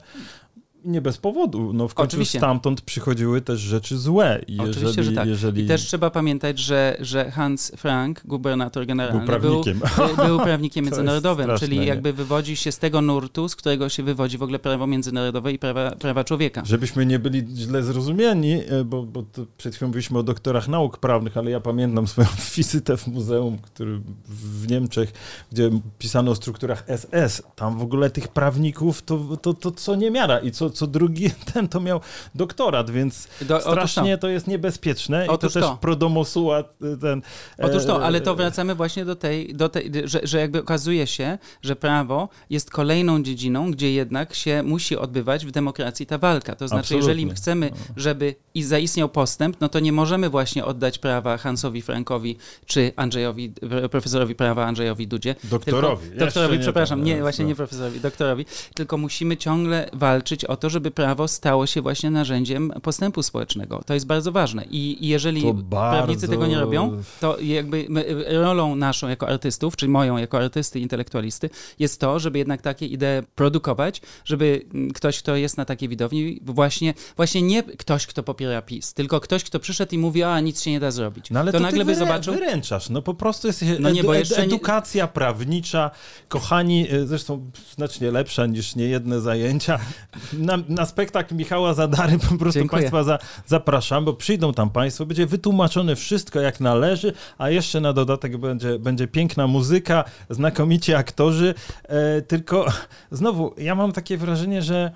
[0.87, 1.73] nie bez powodu.
[1.73, 2.39] No w końcu Oczywiście.
[2.39, 4.45] stamtąd przychodziły też rzeczy złe.
[4.49, 5.29] Jeżeli, Oczywiście, że tak.
[5.29, 5.63] Jeżeli...
[5.63, 9.81] I też trzeba pamiętać, że, że Hans Frank, gubernator generalny, był prawnikiem,
[10.17, 14.39] był, był prawnikiem międzynarodowym, czyli jakby wywodzi się z tego nurtu, z którego się wywodzi
[14.39, 16.63] w ogóle prawo międzynarodowe i prawa, prawa człowieka.
[16.65, 19.25] Żebyśmy nie byli źle zrozumieni, e, bo, bo
[19.59, 24.01] przed chwilą mówiliśmy o doktorach nauk prawnych, ale ja pamiętam swoją wizytę w muzeum, który
[24.29, 25.13] w Niemczech,
[25.53, 27.43] gdzie pisano o strukturach SS.
[27.57, 31.31] Tam w ogóle tych prawników to, to, to co nie miara i co, co drugi
[31.55, 32.01] ten to miał
[32.35, 34.29] doktorat, więc Do, strasznie to.
[34.29, 36.65] jest niebezpieczne otóż i to, to też prodomosua
[37.01, 37.23] ten...
[37.59, 41.39] Otóż to, ale to wracamy właśnie do tej, do tej że, że jakby okazuje się,
[41.63, 46.55] że prawo jest kolejną dziedziną, gdzie jednak się musi odbywać w demokracji ta walka.
[46.55, 47.09] To znaczy, Absolutnie.
[47.09, 47.95] jeżeli chcemy, no.
[47.97, 52.37] żeby i zaistniał postęp, no to nie możemy właśnie oddać prawa Hansowi Frankowi
[52.67, 53.53] czy Andrzejowi,
[53.91, 55.35] profesorowi prawa Andrzejowi Dudzie.
[55.45, 56.09] Doktorowi.
[56.09, 60.71] Tylko, doktorowi, przepraszam, nie, właśnie nie profesorowi, doktorowi, tylko musimy ciągle walczyć o to, to,
[60.71, 63.83] żeby prawo stało się właśnie narzędziem postępu społecznego.
[63.87, 64.65] To jest bardzo ważne.
[64.65, 69.29] I, i jeżeli To prawnicy bardzo- tego nie robią, to jakby my, rolą naszą jako
[69.29, 74.91] artystów, czyli moją jako artysty, intelektualisty, jest to, żeby jednak takie idee produkować, żeby mm,
[74.91, 79.45] ktoś, kto jest na takiej widowni, właśnie, właśnie nie ktoś, kto popiera PiS, tylko ktoś,
[79.45, 81.31] kto przyszedł i mówi, a nic się nie da zrobić.
[81.31, 82.91] No ale to, to, nagle by wyrę, zobaczył, wyręczasz.
[82.91, 85.91] No po prostu jest No nie, bo jeszcze edukacja prawnicza,
[86.29, 89.79] kochani, e, zresztą znacznie lepsza niż niejedne zajęcia.
[90.49, 92.83] Na, na spektakl Michała Zadary po prostu Dziękuję.
[92.83, 97.93] Państwa za, zapraszam, bo przyjdą tam Państwo, będzie wytłumaczone wszystko jak należy, a jeszcze na
[97.93, 102.67] dodatek będzie, będzie piękna muzyka, znakomici aktorzy, e, tylko
[103.11, 104.91] znowu, ja mam takie wrażenie, że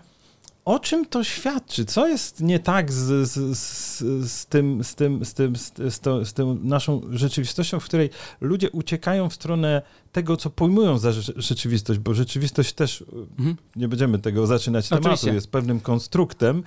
[0.65, 1.85] o czym to świadczy?
[1.85, 3.99] Co jest nie tak z, z, z,
[4.31, 5.57] z, tym, z, tym, z, tym,
[5.91, 10.99] z, to, z tą naszą rzeczywistością, w której ludzie uciekają w stronę tego, co pojmują
[10.99, 13.05] za rze- rzeczywistość, bo rzeczywistość też,
[13.39, 13.57] Mhm.
[13.77, 15.35] nie będziemy tego zaczynać tematu, Oczywiście.
[15.35, 16.63] jest pewnym konstruktem.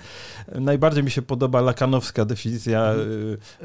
[0.54, 2.80] Najbardziej mi się podoba lakanowska definicja.
[2.90, 3.10] Mhm.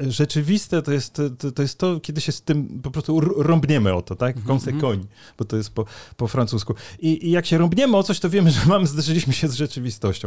[0.08, 3.94] y, Rzeczywiste to jest to, to jest to, kiedy się z tym po prostu rąbniemy
[3.94, 4.36] o to, tak?
[4.36, 5.06] Mhm, Konsekoń,
[5.38, 5.84] bo to jest po,
[6.16, 6.74] po francusku.
[6.98, 10.19] I, I jak się rąbniemy o coś, to wiemy, że mamy, zderzyliśmy się z rzeczywistością.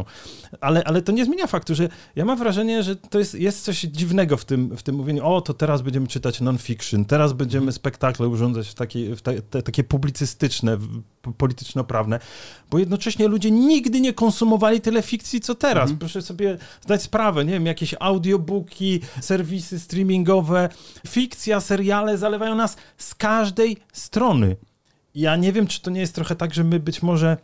[0.61, 3.81] Ale, ale to nie zmienia faktu, że ja mam wrażenie, że to jest, jest coś
[3.81, 8.27] dziwnego w tym, w tym mówieniu, o, to teraz będziemy czytać non-fiction, teraz będziemy spektakle
[8.27, 10.77] urządzać w takie, w te, te, takie publicystyczne,
[11.37, 12.19] polityczno-prawne,
[12.71, 15.91] bo jednocześnie ludzie nigdy nie konsumowali tyle fikcji, co teraz.
[15.99, 20.69] Proszę sobie zdać sprawę, nie wiem, jakieś audiobooki, serwisy streamingowe,
[21.07, 24.55] fikcja, seriale zalewają nas z każdej strony.
[25.15, 27.37] Ja nie wiem, czy to nie jest trochę tak, że my być może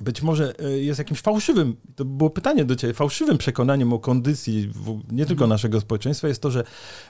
[0.00, 4.72] być może e, jest jakimś fałszywym, to było pytanie do ciebie, fałszywym przekonaniem o kondycji
[5.10, 6.64] nie tylko naszego społeczeństwa jest to, że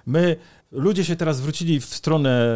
[0.07, 0.37] my,
[0.73, 2.49] ludzie się teraz zwrócili w stronę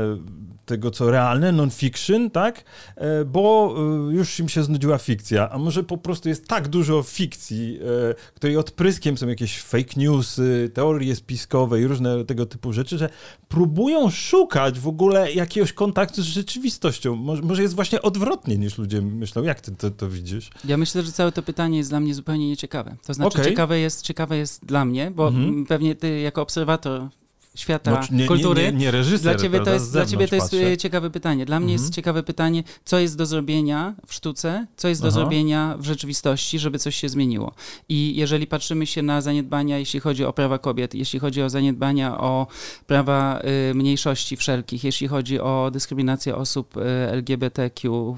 [0.67, 2.65] tego, co realne, non-fiction, tak,
[2.97, 3.75] E, bo
[4.11, 7.79] e, już im się znudziła fikcja, a może po prostu jest tak dużo fikcji,
[8.11, 13.09] e, której odpryskiem są jakieś fake newsy, teorie spiskowe i różne tego typu rzeczy, że
[13.49, 17.17] próbują szukać w ogóle jakiegoś kontaktu z rzeczywistością.
[17.43, 19.43] Może, jest właśnie odwrotnie niż ludzie myślą.
[19.43, 20.51] Jak ty to, to widzisz?
[20.65, 22.97] Ja myślę, że całe to pytanie jest dla mnie zupełnie nieciekawe.
[23.07, 23.51] To znaczy, Okej.
[23.51, 25.67] ciekawe, jest, ciekawe jest dla mnie, bo Mhm.
[25.67, 27.09] pewnie ty jako obserwator
[27.55, 28.63] świata No, nie, kultury.
[28.63, 30.77] Nie, nie, nie reżyser, Dla ciebie, to jest, dla ciebie to jest e, patrzę.
[30.77, 31.45] ciekawe pytanie.
[31.47, 31.83] Dla mnie Mhm.
[31.83, 35.15] jest ciekawe pytanie, co jest do zrobienia w sztuce, co jest do Aha.
[35.15, 37.55] zrobienia w rzeczywistości, żeby coś się zmieniło.
[37.89, 42.19] I jeżeli patrzymy się na zaniedbania, jeśli chodzi o prawa kobiet, jeśli chodzi o zaniedbania
[42.21, 42.47] o
[42.87, 46.81] prawa y, mniejszości wszelkich, jeśli chodzi o dyskryminację osób y,
[47.13, 48.15] LGBTQ+,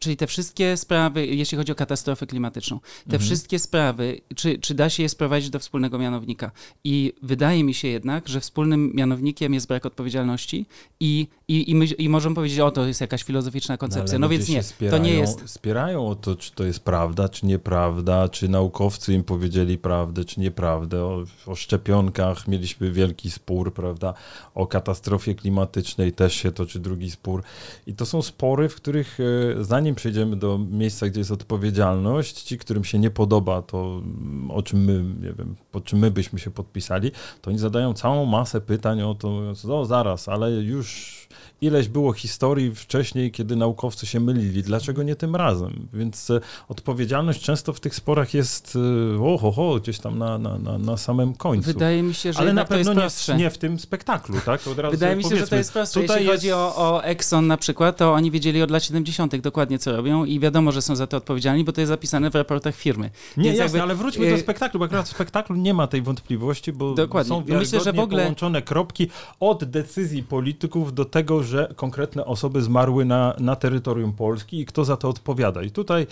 [0.00, 3.22] Czyli te wszystkie sprawy, jeśli chodzi o katastrofę klimatyczną, te Mhm.
[3.22, 6.50] wszystkie sprawy, czy, czy da się je sprowadzić do wspólnego mianownika?
[6.84, 10.66] I wydaje mi się jednak, że wspólnym mianownikiem jest brak odpowiedzialności
[11.00, 14.18] i, i, i, my, i możemy powiedzieć, o to jest jakaś filozoficzna koncepcja.
[14.18, 15.42] No, ale więc nie, się to nie spierają- jest.
[15.50, 20.40] Spierają o to, czy to jest prawda, czy nieprawda, czy naukowcy im powiedzieli prawdę, czy
[20.40, 21.04] nieprawdę.
[21.04, 24.14] O, o szczepionkach mieliśmy wielki spór, prawda?
[24.54, 27.42] O katastrofie klimatycznej też się toczy drugi spór.
[27.86, 29.18] I to są spory, w których
[29.60, 34.50] e, zanim przejdziemy do miejsca, gdzie jest odpowiedzialność, ci, którym się nie podoba to, mm,
[34.50, 37.10] o czym my, nie wiem, po czym my byśmy się podpisali,
[37.42, 41.20] to oni zadają całą masę pytań o to, mówiąc, no zaraz, ale już
[41.60, 45.88] ileś było historii wcześniej, kiedy naukowcy się mylili, dlaczego nie tym razem?
[45.92, 48.78] Więc e, odpowiedzialność często w tych sporach jest
[49.16, 51.66] e, oho, ho, gdzieś tam na, na, na, na samym końcu.
[51.66, 54.66] Wydaje mi się, że Ale na pewno nie nie w tym spektaklu, tak?
[54.66, 56.00] Od razu Wydaje mi się, że to jest prostsze.
[56.00, 59.40] Tutaj Jeśli jest- chodzi o, o Exxon na przykład, to oni wiedzieli od lat 70.
[59.40, 62.34] dokładnie co robią i wiadomo, że są za to odpowiedzialni, bo to jest zapisane w
[62.34, 63.10] raportach firmy.
[63.36, 66.02] Nie, Więc jasne, jakby, ale wróćmy do spektaklu, bo akurat w spektaklu nie ma tej
[66.02, 67.28] wątpliwości, bo Dokładnie.
[67.28, 69.08] są No myślę, że wiarygodnie w ogóle- połączone kropki
[69.40, 74.84] od decyzji polityków do tego, że konkretne osoby zmarły na, na terytorium Polski i kto
[74.84, 75.62] za to odpowiada.
[75.62, 76.06] I tutaj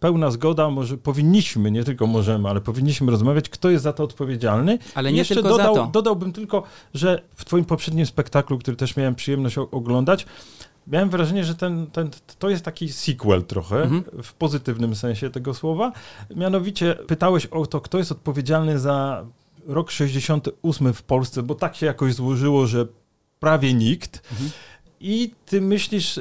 [0.00, 4.78] pełna zgoda, może powinniśmy, nie tylko możemy, ale powinniśmy rozmawiać, kto jest za to odpowiedzialny.
[4.94, 5.86] Ale nie jeszcze tylko dodał, za to.
[5.86, 6.62] Dodałbym tylko,
[6.94, 10.26] że w twoim poprzednim spektaklu, który też miałem przyjemność oglądać,
[10.86, 14.04] miałem wrażenie, że ten, ten, to jest taki sequel trochę, Mhm.
[14.22, 15.92] w pozytywnym sensie tego słowa.
[16.36, 19.24] Mianowicie pytałeś o to, kto jest odpowiedzialny za
[19.66, 22.86] rok 68 w Polsce, bo tak się jakoś złożyło, że
[23.40, 24.22] prawie nikt.
[24.32, 24.50] Mhm.
[25.00, 26.20] I ty myślisz,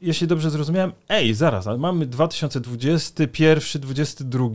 [0.00, 4.48] jeśli dobrze zrozumiałem, ej, zaraz, ale mamy 2021, 2022,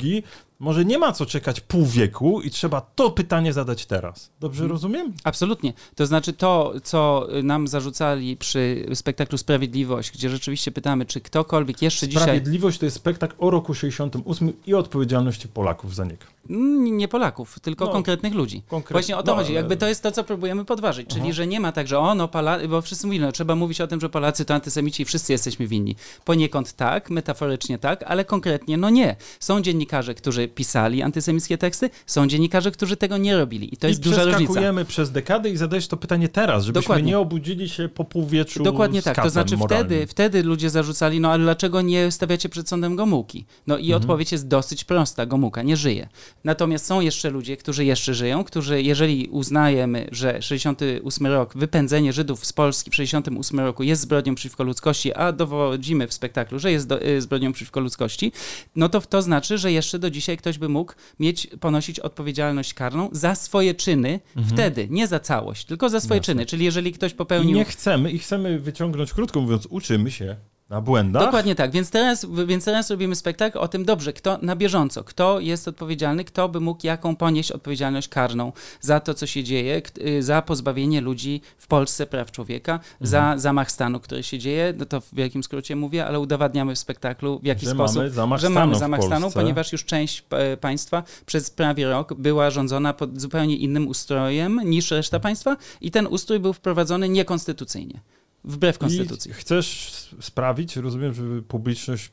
[0.64, 4.32] może nie ma co czekać pół wieku i trzeba to pytanie zadać teraz.
[4.40, 5.14] Dobrze rozumiem?
[5.24, 5.74] Absolutnie.
[5.96, 12.08] To znaczy to, co nam zarzucali przy spektaklu Sprawiedliwość, gdzie rzeczywiście pytamy, czy ktokolwiek jeszcze
[12.08, 12.24] dzisiaj...
[12.24, 16.24] Sprawiedliwość to jest spektakl o roku 68 i odpowiedzialności Polaków za niego.
[16.50, 18.62] Mm, Nie Polaków, tylko No, konkretnych ludzi.
[18.68, 19.54] konkret- Właśnie o to no, chodzi.
[19.54, 21.08] Jakby to jest to, co próbujemy podważyć.
[21.10, 23.82] Czyli, że nie ma tak, że o, no Polacy, bo wszyscy mówili, no trzeba mówić
[23.82, 25.96] o tym, że Polacy to antysemici i wszyscy jesteśmy winni.
[26.26, 29.16] Poniekąd tak, metaforycznie tak, ale konkretnie no nie.
[29.40, 33.74] Są dziennikarze, którzy pisali antysemickie teksty, są dziennikarze, którzy tego nie robili.
[33.74, 34.38] I to jest I duża różnica.
[34.38, 37.12] przeskakujemy przez dekady i zadajesz to pytanie teraz, żebyśmy Dokładnie.
[37.12, 39.24] nie obudzili się po półwieczu Dokładnie tak.
[39.24, 39.88] To znaczy moralnym.
[39.88, 43.46] wtedy, wtedy ludzie zarzucali, no ale dlaczego nie stawiacie przed sądem Gomułki?
[43.68, 45.26] No i odpowiedź jest dosyć prosta.
[45.26, 46.10] Gomułka nie żyje.
[46.44, 52.46] Natomiast są jeszcze ludzie, którzy jeszcze żyją, którzy jeżeli uznajemy, że 68 rok, wypędzenie Żydów
[52.46, 56.88] z Polski w 68 roku jest zbrodnią przeciwko ludzkości, a dowodzimy w spektaklu, że jest
[56.88, 58.32] do, y, zbrodnią przeciwko ludzkości,
[58.76, 63.10] no to to znaczy, że jeszcze do dzisiaj ktoś by mógł mieć, ponosić odpowiedzialność karną
[63.12, 66.34] za swoje czyny wtedy, nie za całość, tylko za swoje Jasne.
[66.34, 66.46] czyny.
[66.46, 67.56] Czyli jeżeli ktoś I popełnił...
[67.56, 70.36] nie chcemy, i chcemy wyciągnąć, krótko mówiąc, uczymy się
[70.70, 71.24] na błędach.
[71.24, 75.40] Dokładnie tak, więc teraz, więc teraz robimy spektakl o tym, dobrze, kto na bieżąco, kto
[75.40, 78.52] jest odpowiedzialny, kto by mógł jaką ponieść odpowiedzialność karną
[78.82, 82.88] za to, co się dzieje, y, za pozbawienie ludzi w Polsce praw człowieka, Mhm.
[83.02, 86.80] za zamach stanu, który się dzieje, no to w wielkim skrócie mówię, ale udowadniamy w
[86.80, 90.26] spektaklu, w jaki Że sposób, mamy zamach że stanu mamy zamach stanu, ponieważ już część
[90.30, 95.92] e, państwa przez prawie rok była rządzona pod zupełnie innym ustrojem niż reszta państwa i
[95.92, 98.00] ten ustrój był wprowadzony niekonstytucyjnie.
[98.44, 99.32] Wbrew konstytucji.
[99.32, 99.92] I chcesz
[100.22, 102.12] sprawić, rozumiem, żeby publiczność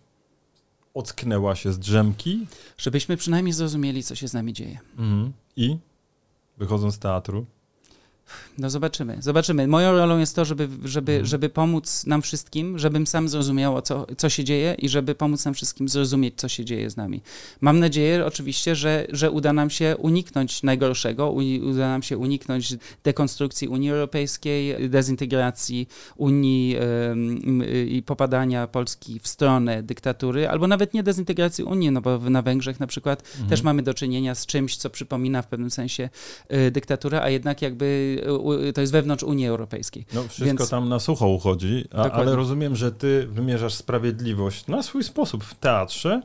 [0.94, 2.46] ocknęła się z drzemki
[2.78, 4.78] Żebyśmy przynajmniej zrozumieli, co się z nami dzieje.
[5.56, 5.78] i
[6.58, 7.46] wychodząc z teatru.
[8.58, 9.68] No zobaczymy, zobaczymy.
[9.68, 14.28] Moją rolą jest to, żeby, żeby, żeby pomóc nam wszystkim, żebym sam zrozumiał, co, co
[14.28, 17.22] się dzieje i żeby pomóc nam wszystkim zrozumieć, co się dzieje z nami.
[17.60, 21.30] Mam nadzieję oczywiście, że, że uda nam się uniknąć najgorszego,
[21.62, 26.76] uda nam się uniknąć dekonstrukcji Unii Europejskiej, dezintegracji Unii
[27.88, 32.80] i popadania Polski w stronę dyktatury, albo nawet nie dezintegracji Unii, no bo na Węgrzech
[32.80, 36.08] na przykład też mamy do czynienia z czymś, co przypomina w pewnym sensie
[36.52, 38.19] y, dyktaturę, a jednak jakby
[38.74, 40.06] to jest wewnątrz Unii Europejskiej.
[40.14, 44.82] No wszystko Więc- tam na sucho uchodzi, a, ale rozumiem, że ty wymierzasz sprawiedliwość na
[44.82, 46.22] swój sposób w teatrze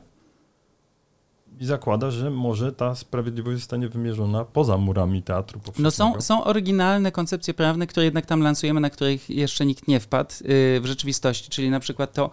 [1.60, 5.60] i zakładasz, że może ta sprawiedliwość zostanie wymierzona poza murami teatru.
[5.78, 10.00] No są, są oryginalne koncepcje prawne, które jednak tam lansujemy, na których jeszcze nikt nie
[10.00, 12.30] wpadł y, w rzeczywistości, czyli na przykład to,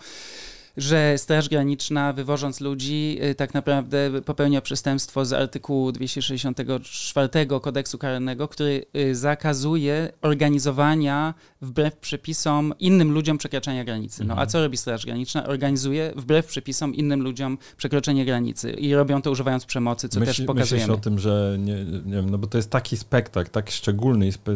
[0.77, 7.29] że Straż Graniczna, wywożąc ludzi, y, tak naprawdę popełnia przestępstwo z artykułu 264
[7.61, 14.23] kodeksu karnego, który y, zakazuje organizowania wbrew przepisom innym ludziom przekraczania granicy.
[14.25, 15.47] No a co robi Straż Graniczna?
[15.47, 20.87] Organizuje wbrew przepisom innym ludziom przekroczenie granicy i robią to używając przemocy, co też pokazujemy.
[20.87, 24.27] Myślisz o tym, że nie, nie wiem, no bo to jest taki spektakl, tak szczególny
[24.27, 24.55] i spe,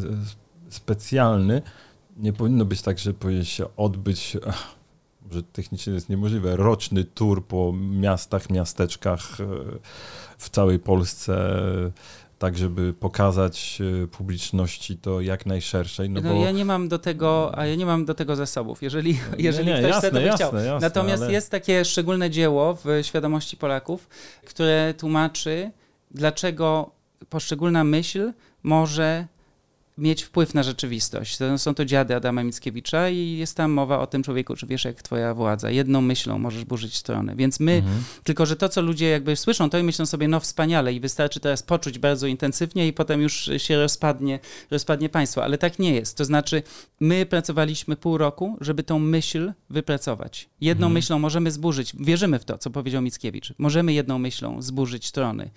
[0.70, 1.62] specjalny,
[2.18, 4.38] nie powinno być tak, że powinien się odbyć,
[5.32, 9.46] że technicznie jest niemożliwe, roczny tour po miastach, miasteczkach e,
[10.38, 11.62] w całej Polsce,
[12.40, 16.42] tak żeby pokazać e, publiczności to jak najszerszej, no, No, bo...
[16.44, 18.84] ja nie mam do tego, a ja nie mam do tego zasobów.
[18.84, 20.56] Jeżeli, jeżeli nie, ktoś jasne, chce, to by jasne, chciał.
[20.56, 24.10] jasne, Natomiast ale- jest takie szczególne dzieło w świadomości Polaków,
[24.46, 25.72] które tłumaczy,
[26.12, 26.92] dlaczego
[27.30, 29.28] poszczególna myśl może
[29.98, 31.38] mieć wpływ na rzeczywistość.
[31.38, 34.86] To są to dziady Adama Mickiewicza i jest tam mowa o tym człowieku, czy wiesz
[34.86, 35.72] jak twoja władza.
[35.72, 37.36] Jedną myślą możesz burzyć strony.
[37.36, 38.04] Więc my, Mhm.
[38.24, 41.40] tylko że to, co ludzie jakby słyszą, to i myślą sobie, no wspaniale i wystarczy
[41.40, 44.40] teraz poczuć bardzo intensywnie i potem już się rozpadnie,
[44.72, 45.44] rozpadnie państwo.
[45.44, 46.18] Ale tak nie jest.
[46.18, 46.64] To znaczy,
[47.00, 50.50] my pracowaliśmy pół roku, żeby tą myśl wypracować.
[50.62, 50.94] Jedną Mhm.
[50.94, 55.50] myślą możemy zburzyć, wierzymy w to, co powiedział Mickiewicz, możemy jedną myślą zburzyć strony,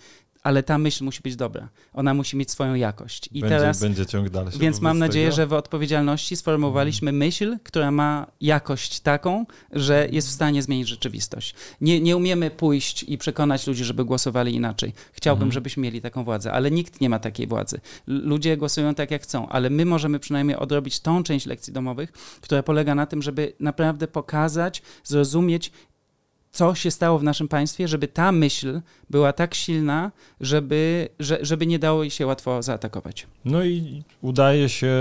[0.43, 1.69] ale ta myśl musi być dobra.
[1.93, 3.29] Ona musi mieć swoją jakość.
[3.33, 3.81] I będzie, teraz...
[3.81, 4.59] będzie ciąg dalszy.
[4.59, 5.37] Więc mam nadzieję, tego?
[5.37, 11.55] że w odpowiedzialności sformułowaliśmy myśl, która ma jakość taką, że jest w stanie zmienić rzeczywistość.
[11.81, 14.93] Nie, nie umiemy pójść i przekonać ludzi, żeby głosowali inaczej.
[15.13, 15.53] Chciałbym, Mhm.
[15.53, 17.81] żebyśmy mieli taką władzę, ale nikt nie ma takiej władzy.
[18.07, 22.63] Ludzie głosują tak, jak chcą, ale my możemy przynajmniej odrobić tą część lekcji domowych, która
[22.63, 25.73] polega na tym, żeby naprawdę pokazać, zrozumieć,
[26.53, 28.81] co się stało w naszym państwie, żeby ta myśl
[29.11, 33.27] była tak silna, żeby, że, żeby nie dało jej się łatwo zaatakować.
[33.45, 34.93] No i udaje się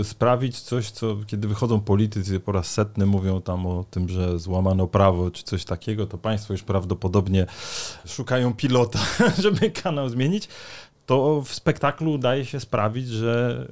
[0.00, 4.38] e, sprawić coś, co kiedy wychodzą politycy po raz setny mówią tam o tym, że
[4.38, 7.46] złamano prawo czy coś takiego, to państwo już prawdopodobnie
[8.06, 8.98] szukają pilota,
[9.42, 10.48] żeby kanał zmienić.
[11.06, 13.66] To w spektaklu udaje się sprawić, że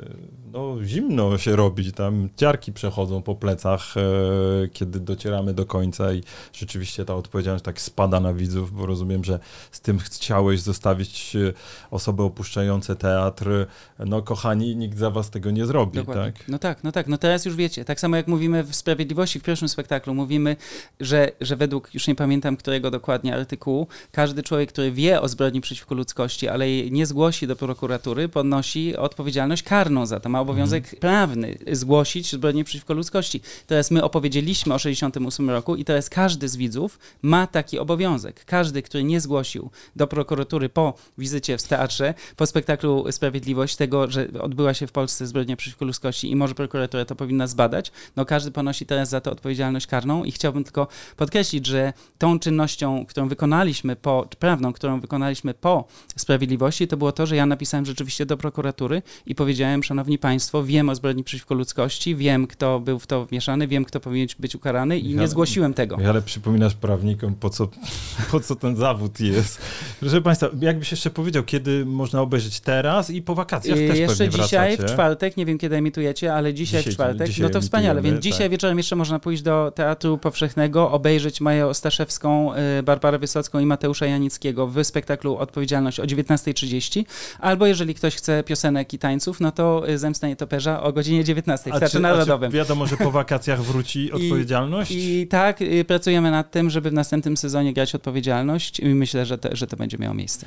[0.52, 6.22] no, zimno się robi, tam ciarki przechodzą po plecach, e, kiedy docieramy do końca i
[6.52, 9.38] rzeczywiście ta odpowiedzialność tak spada na widzów, bo rozumiem, że
[9.72, 11.52] z tym chciałeś zostawić e,
[11.90, 13.66] osoby opuszczające teatr.
[13.98, 16.32] No kochani, nikt za was tego nie zrobi, Dokładnie.
[16.32, 16.48] tak?
[16.48, 19.42] No tak, no tak, no teraz już wiecie, tak samo jak mówimy w Sprawiedliwości w
[19.42, 20.56] pierwszym spektaklu, mówimy,
[21.00, 25.60] że, że według, już nie pamiętam którego dokładnie artykułu, każdy człowiek, który wie o zbrodni
[25.60, 30.84] przeciwko ludzkości, ale jej nie zgłosi do prokuratury, ponosi odpowiedzialność karną za to, ma obowiązek
[30.84, 31.00] Mhm.
[31.00, 33.40] prawny zgłosić zbrodnię przeciwko ludzkości.
[33.66, 38.44] Teraz my opowiedzieliśmy o 68 roku i teraz każdy z widzów ma taki obowiązek.
[38.44, 44.28] Każdy, który nie zgłosił do prokuratury po wizycie w teatrze, po spektaklu Sprawiedliwość tego, że
[44.40, 48.50] odbyła się w Polsce zbrodnia przeciwko ludzkości i może prokuratura to powinna zbadać, no każdy
[48.50, 53.96] ponosi teraz za to odpowiedzialność karną i chciałbym tylko podkreślić, że tą czynnością, którą wykonaliśmy
[53.96, 55.84] po, prawną, którą wykonaliśmy po
[56.16, 60.88] Sprawiedliwości, to było to, że ja napisałem rzeczywiście do prokuratury i powiedziałem, szanowni państwo, wiem
[60.88, 64.98] o zbrodni przeciwko ludzkości, wiem, kto był w to wmieszany, wiem, kto powinien być ukarany
[64.98, 65.98] i nie zgłosiłem tego.
[66.08, 67.68] Ale przypominasz prawnikom, po co,
[68.32, 69.60] po co ten zawód jest.
[70.00, 74.28] Proszę Państwa, jakbyś jeszcze powiedział, kiedy można obejrzeć teraz i po wakacjach Yy, też Jeszcze
[74.28, 74.88] dzisiaj, wracacie.
[74.88, 78.02] w czwartek, nie wiem kiedy emitujecie, ale dzisiaj, Dzisiaj, w czwartek, dzisiaj no to wspaniale,
[78.02, 78.50] więc dzisiaj tak.
[78.50, 84.06] wieczorem jeszcze można pójść do Teatru Powszechnego, obejrzeć Maję Ostaszewską, y, Barbarę Wysocką i Mateusza
[84.06, 87.03] Janickiego w spektaklu Odpowiedzialność o 19.30,
[87.38, 91.70] albo jeżeli ktoś chce piosenek i tańców, no to y, Zemsta Nietoperza o godzinie 19
[91.72, 92.50] w Teatrze Narodowym.
[92.52, 94.90] wiadomo, że po wakacjach wróci odpowiedzialność?
[94.90, 99.38] I tak, y, pracujemy nad tym, żeby w następnym sezonie grać Odpowiedzialność i myślę, że
[99.38, 100.46] to, że to będzie miało miejsce.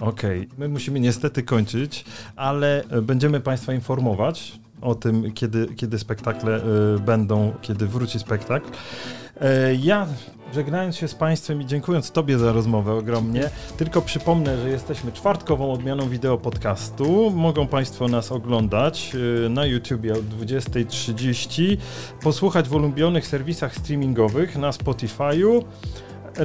[0.00, 2.04] Okej, my musimy niestety kończyć,
[2.36, 6.62] ale e, będziemy Państwa informować o tym, kiedy, kiedy spektakle e,
[6.98, 8.70] będą, kiedy wróci spektakl.
[9.40, 10.06] E, Ja
[10.54, 15.72] żegnając się z Państwem i dziękując Tobie za rozmowę ogromnie, tylko przypomnę, że jesteśmy czwartkową
[15.72, 17.30] odmianą wideo podcastu.
[17.30, 19.12] Mogą Państwo nas oglądać
[19.46, 21.76] e, na YouTubie o 20.30,
[22.22, 25.64] posłuchać w ulubionych serwisach streamingowych na Spotify'u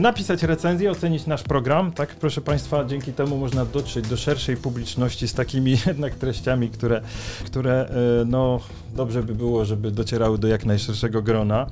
[0.02, 2.10] napisać recenzję, ocenić nasz program, tak?
[2.10, 7.02] Proszę Państwa, dzięki temu można dotrzeć do szerszej publiczności z takimi jednak treściami, które,
[7.46, 7.90] które
[8.22, 8.60] e, no,
[8.96, 11.68] dobrze by było, żeby docierały do jak najszerszego grona.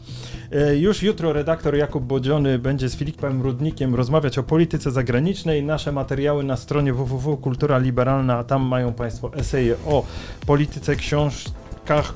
[0.51, 5.63] E, Już jutro redaktor Jakub Bodziony będzie z Filipem Rudnikiem rozmawiać o polityce zagranicznej.
[5.63, 10.05] Nasze materiały na stronie www Kultura Liberalna, a tam mają Państwo eseje o
[10.45, 11.66] polityce książki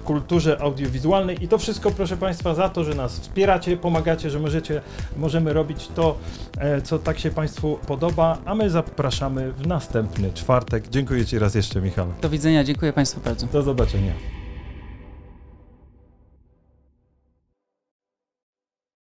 [0.04, 4.82] kulturze audiowizualnej i to wszystko proszę Państwa za to, że nas wspieracie, pomagacie, że możecie,
[5.18, 6.18] możemy robić to,
[6.58, 10.90] e, co tak się Państwu podoba, a my zapraszamy w następny czwartek.
[10.90, 12.08] Dziękuję Ci raz jeszcze Michał.
[12.22, 13.48] Do widzenia, dziękuję Państwu bardzo.
[13.48, 14.41] Do zobaczenia.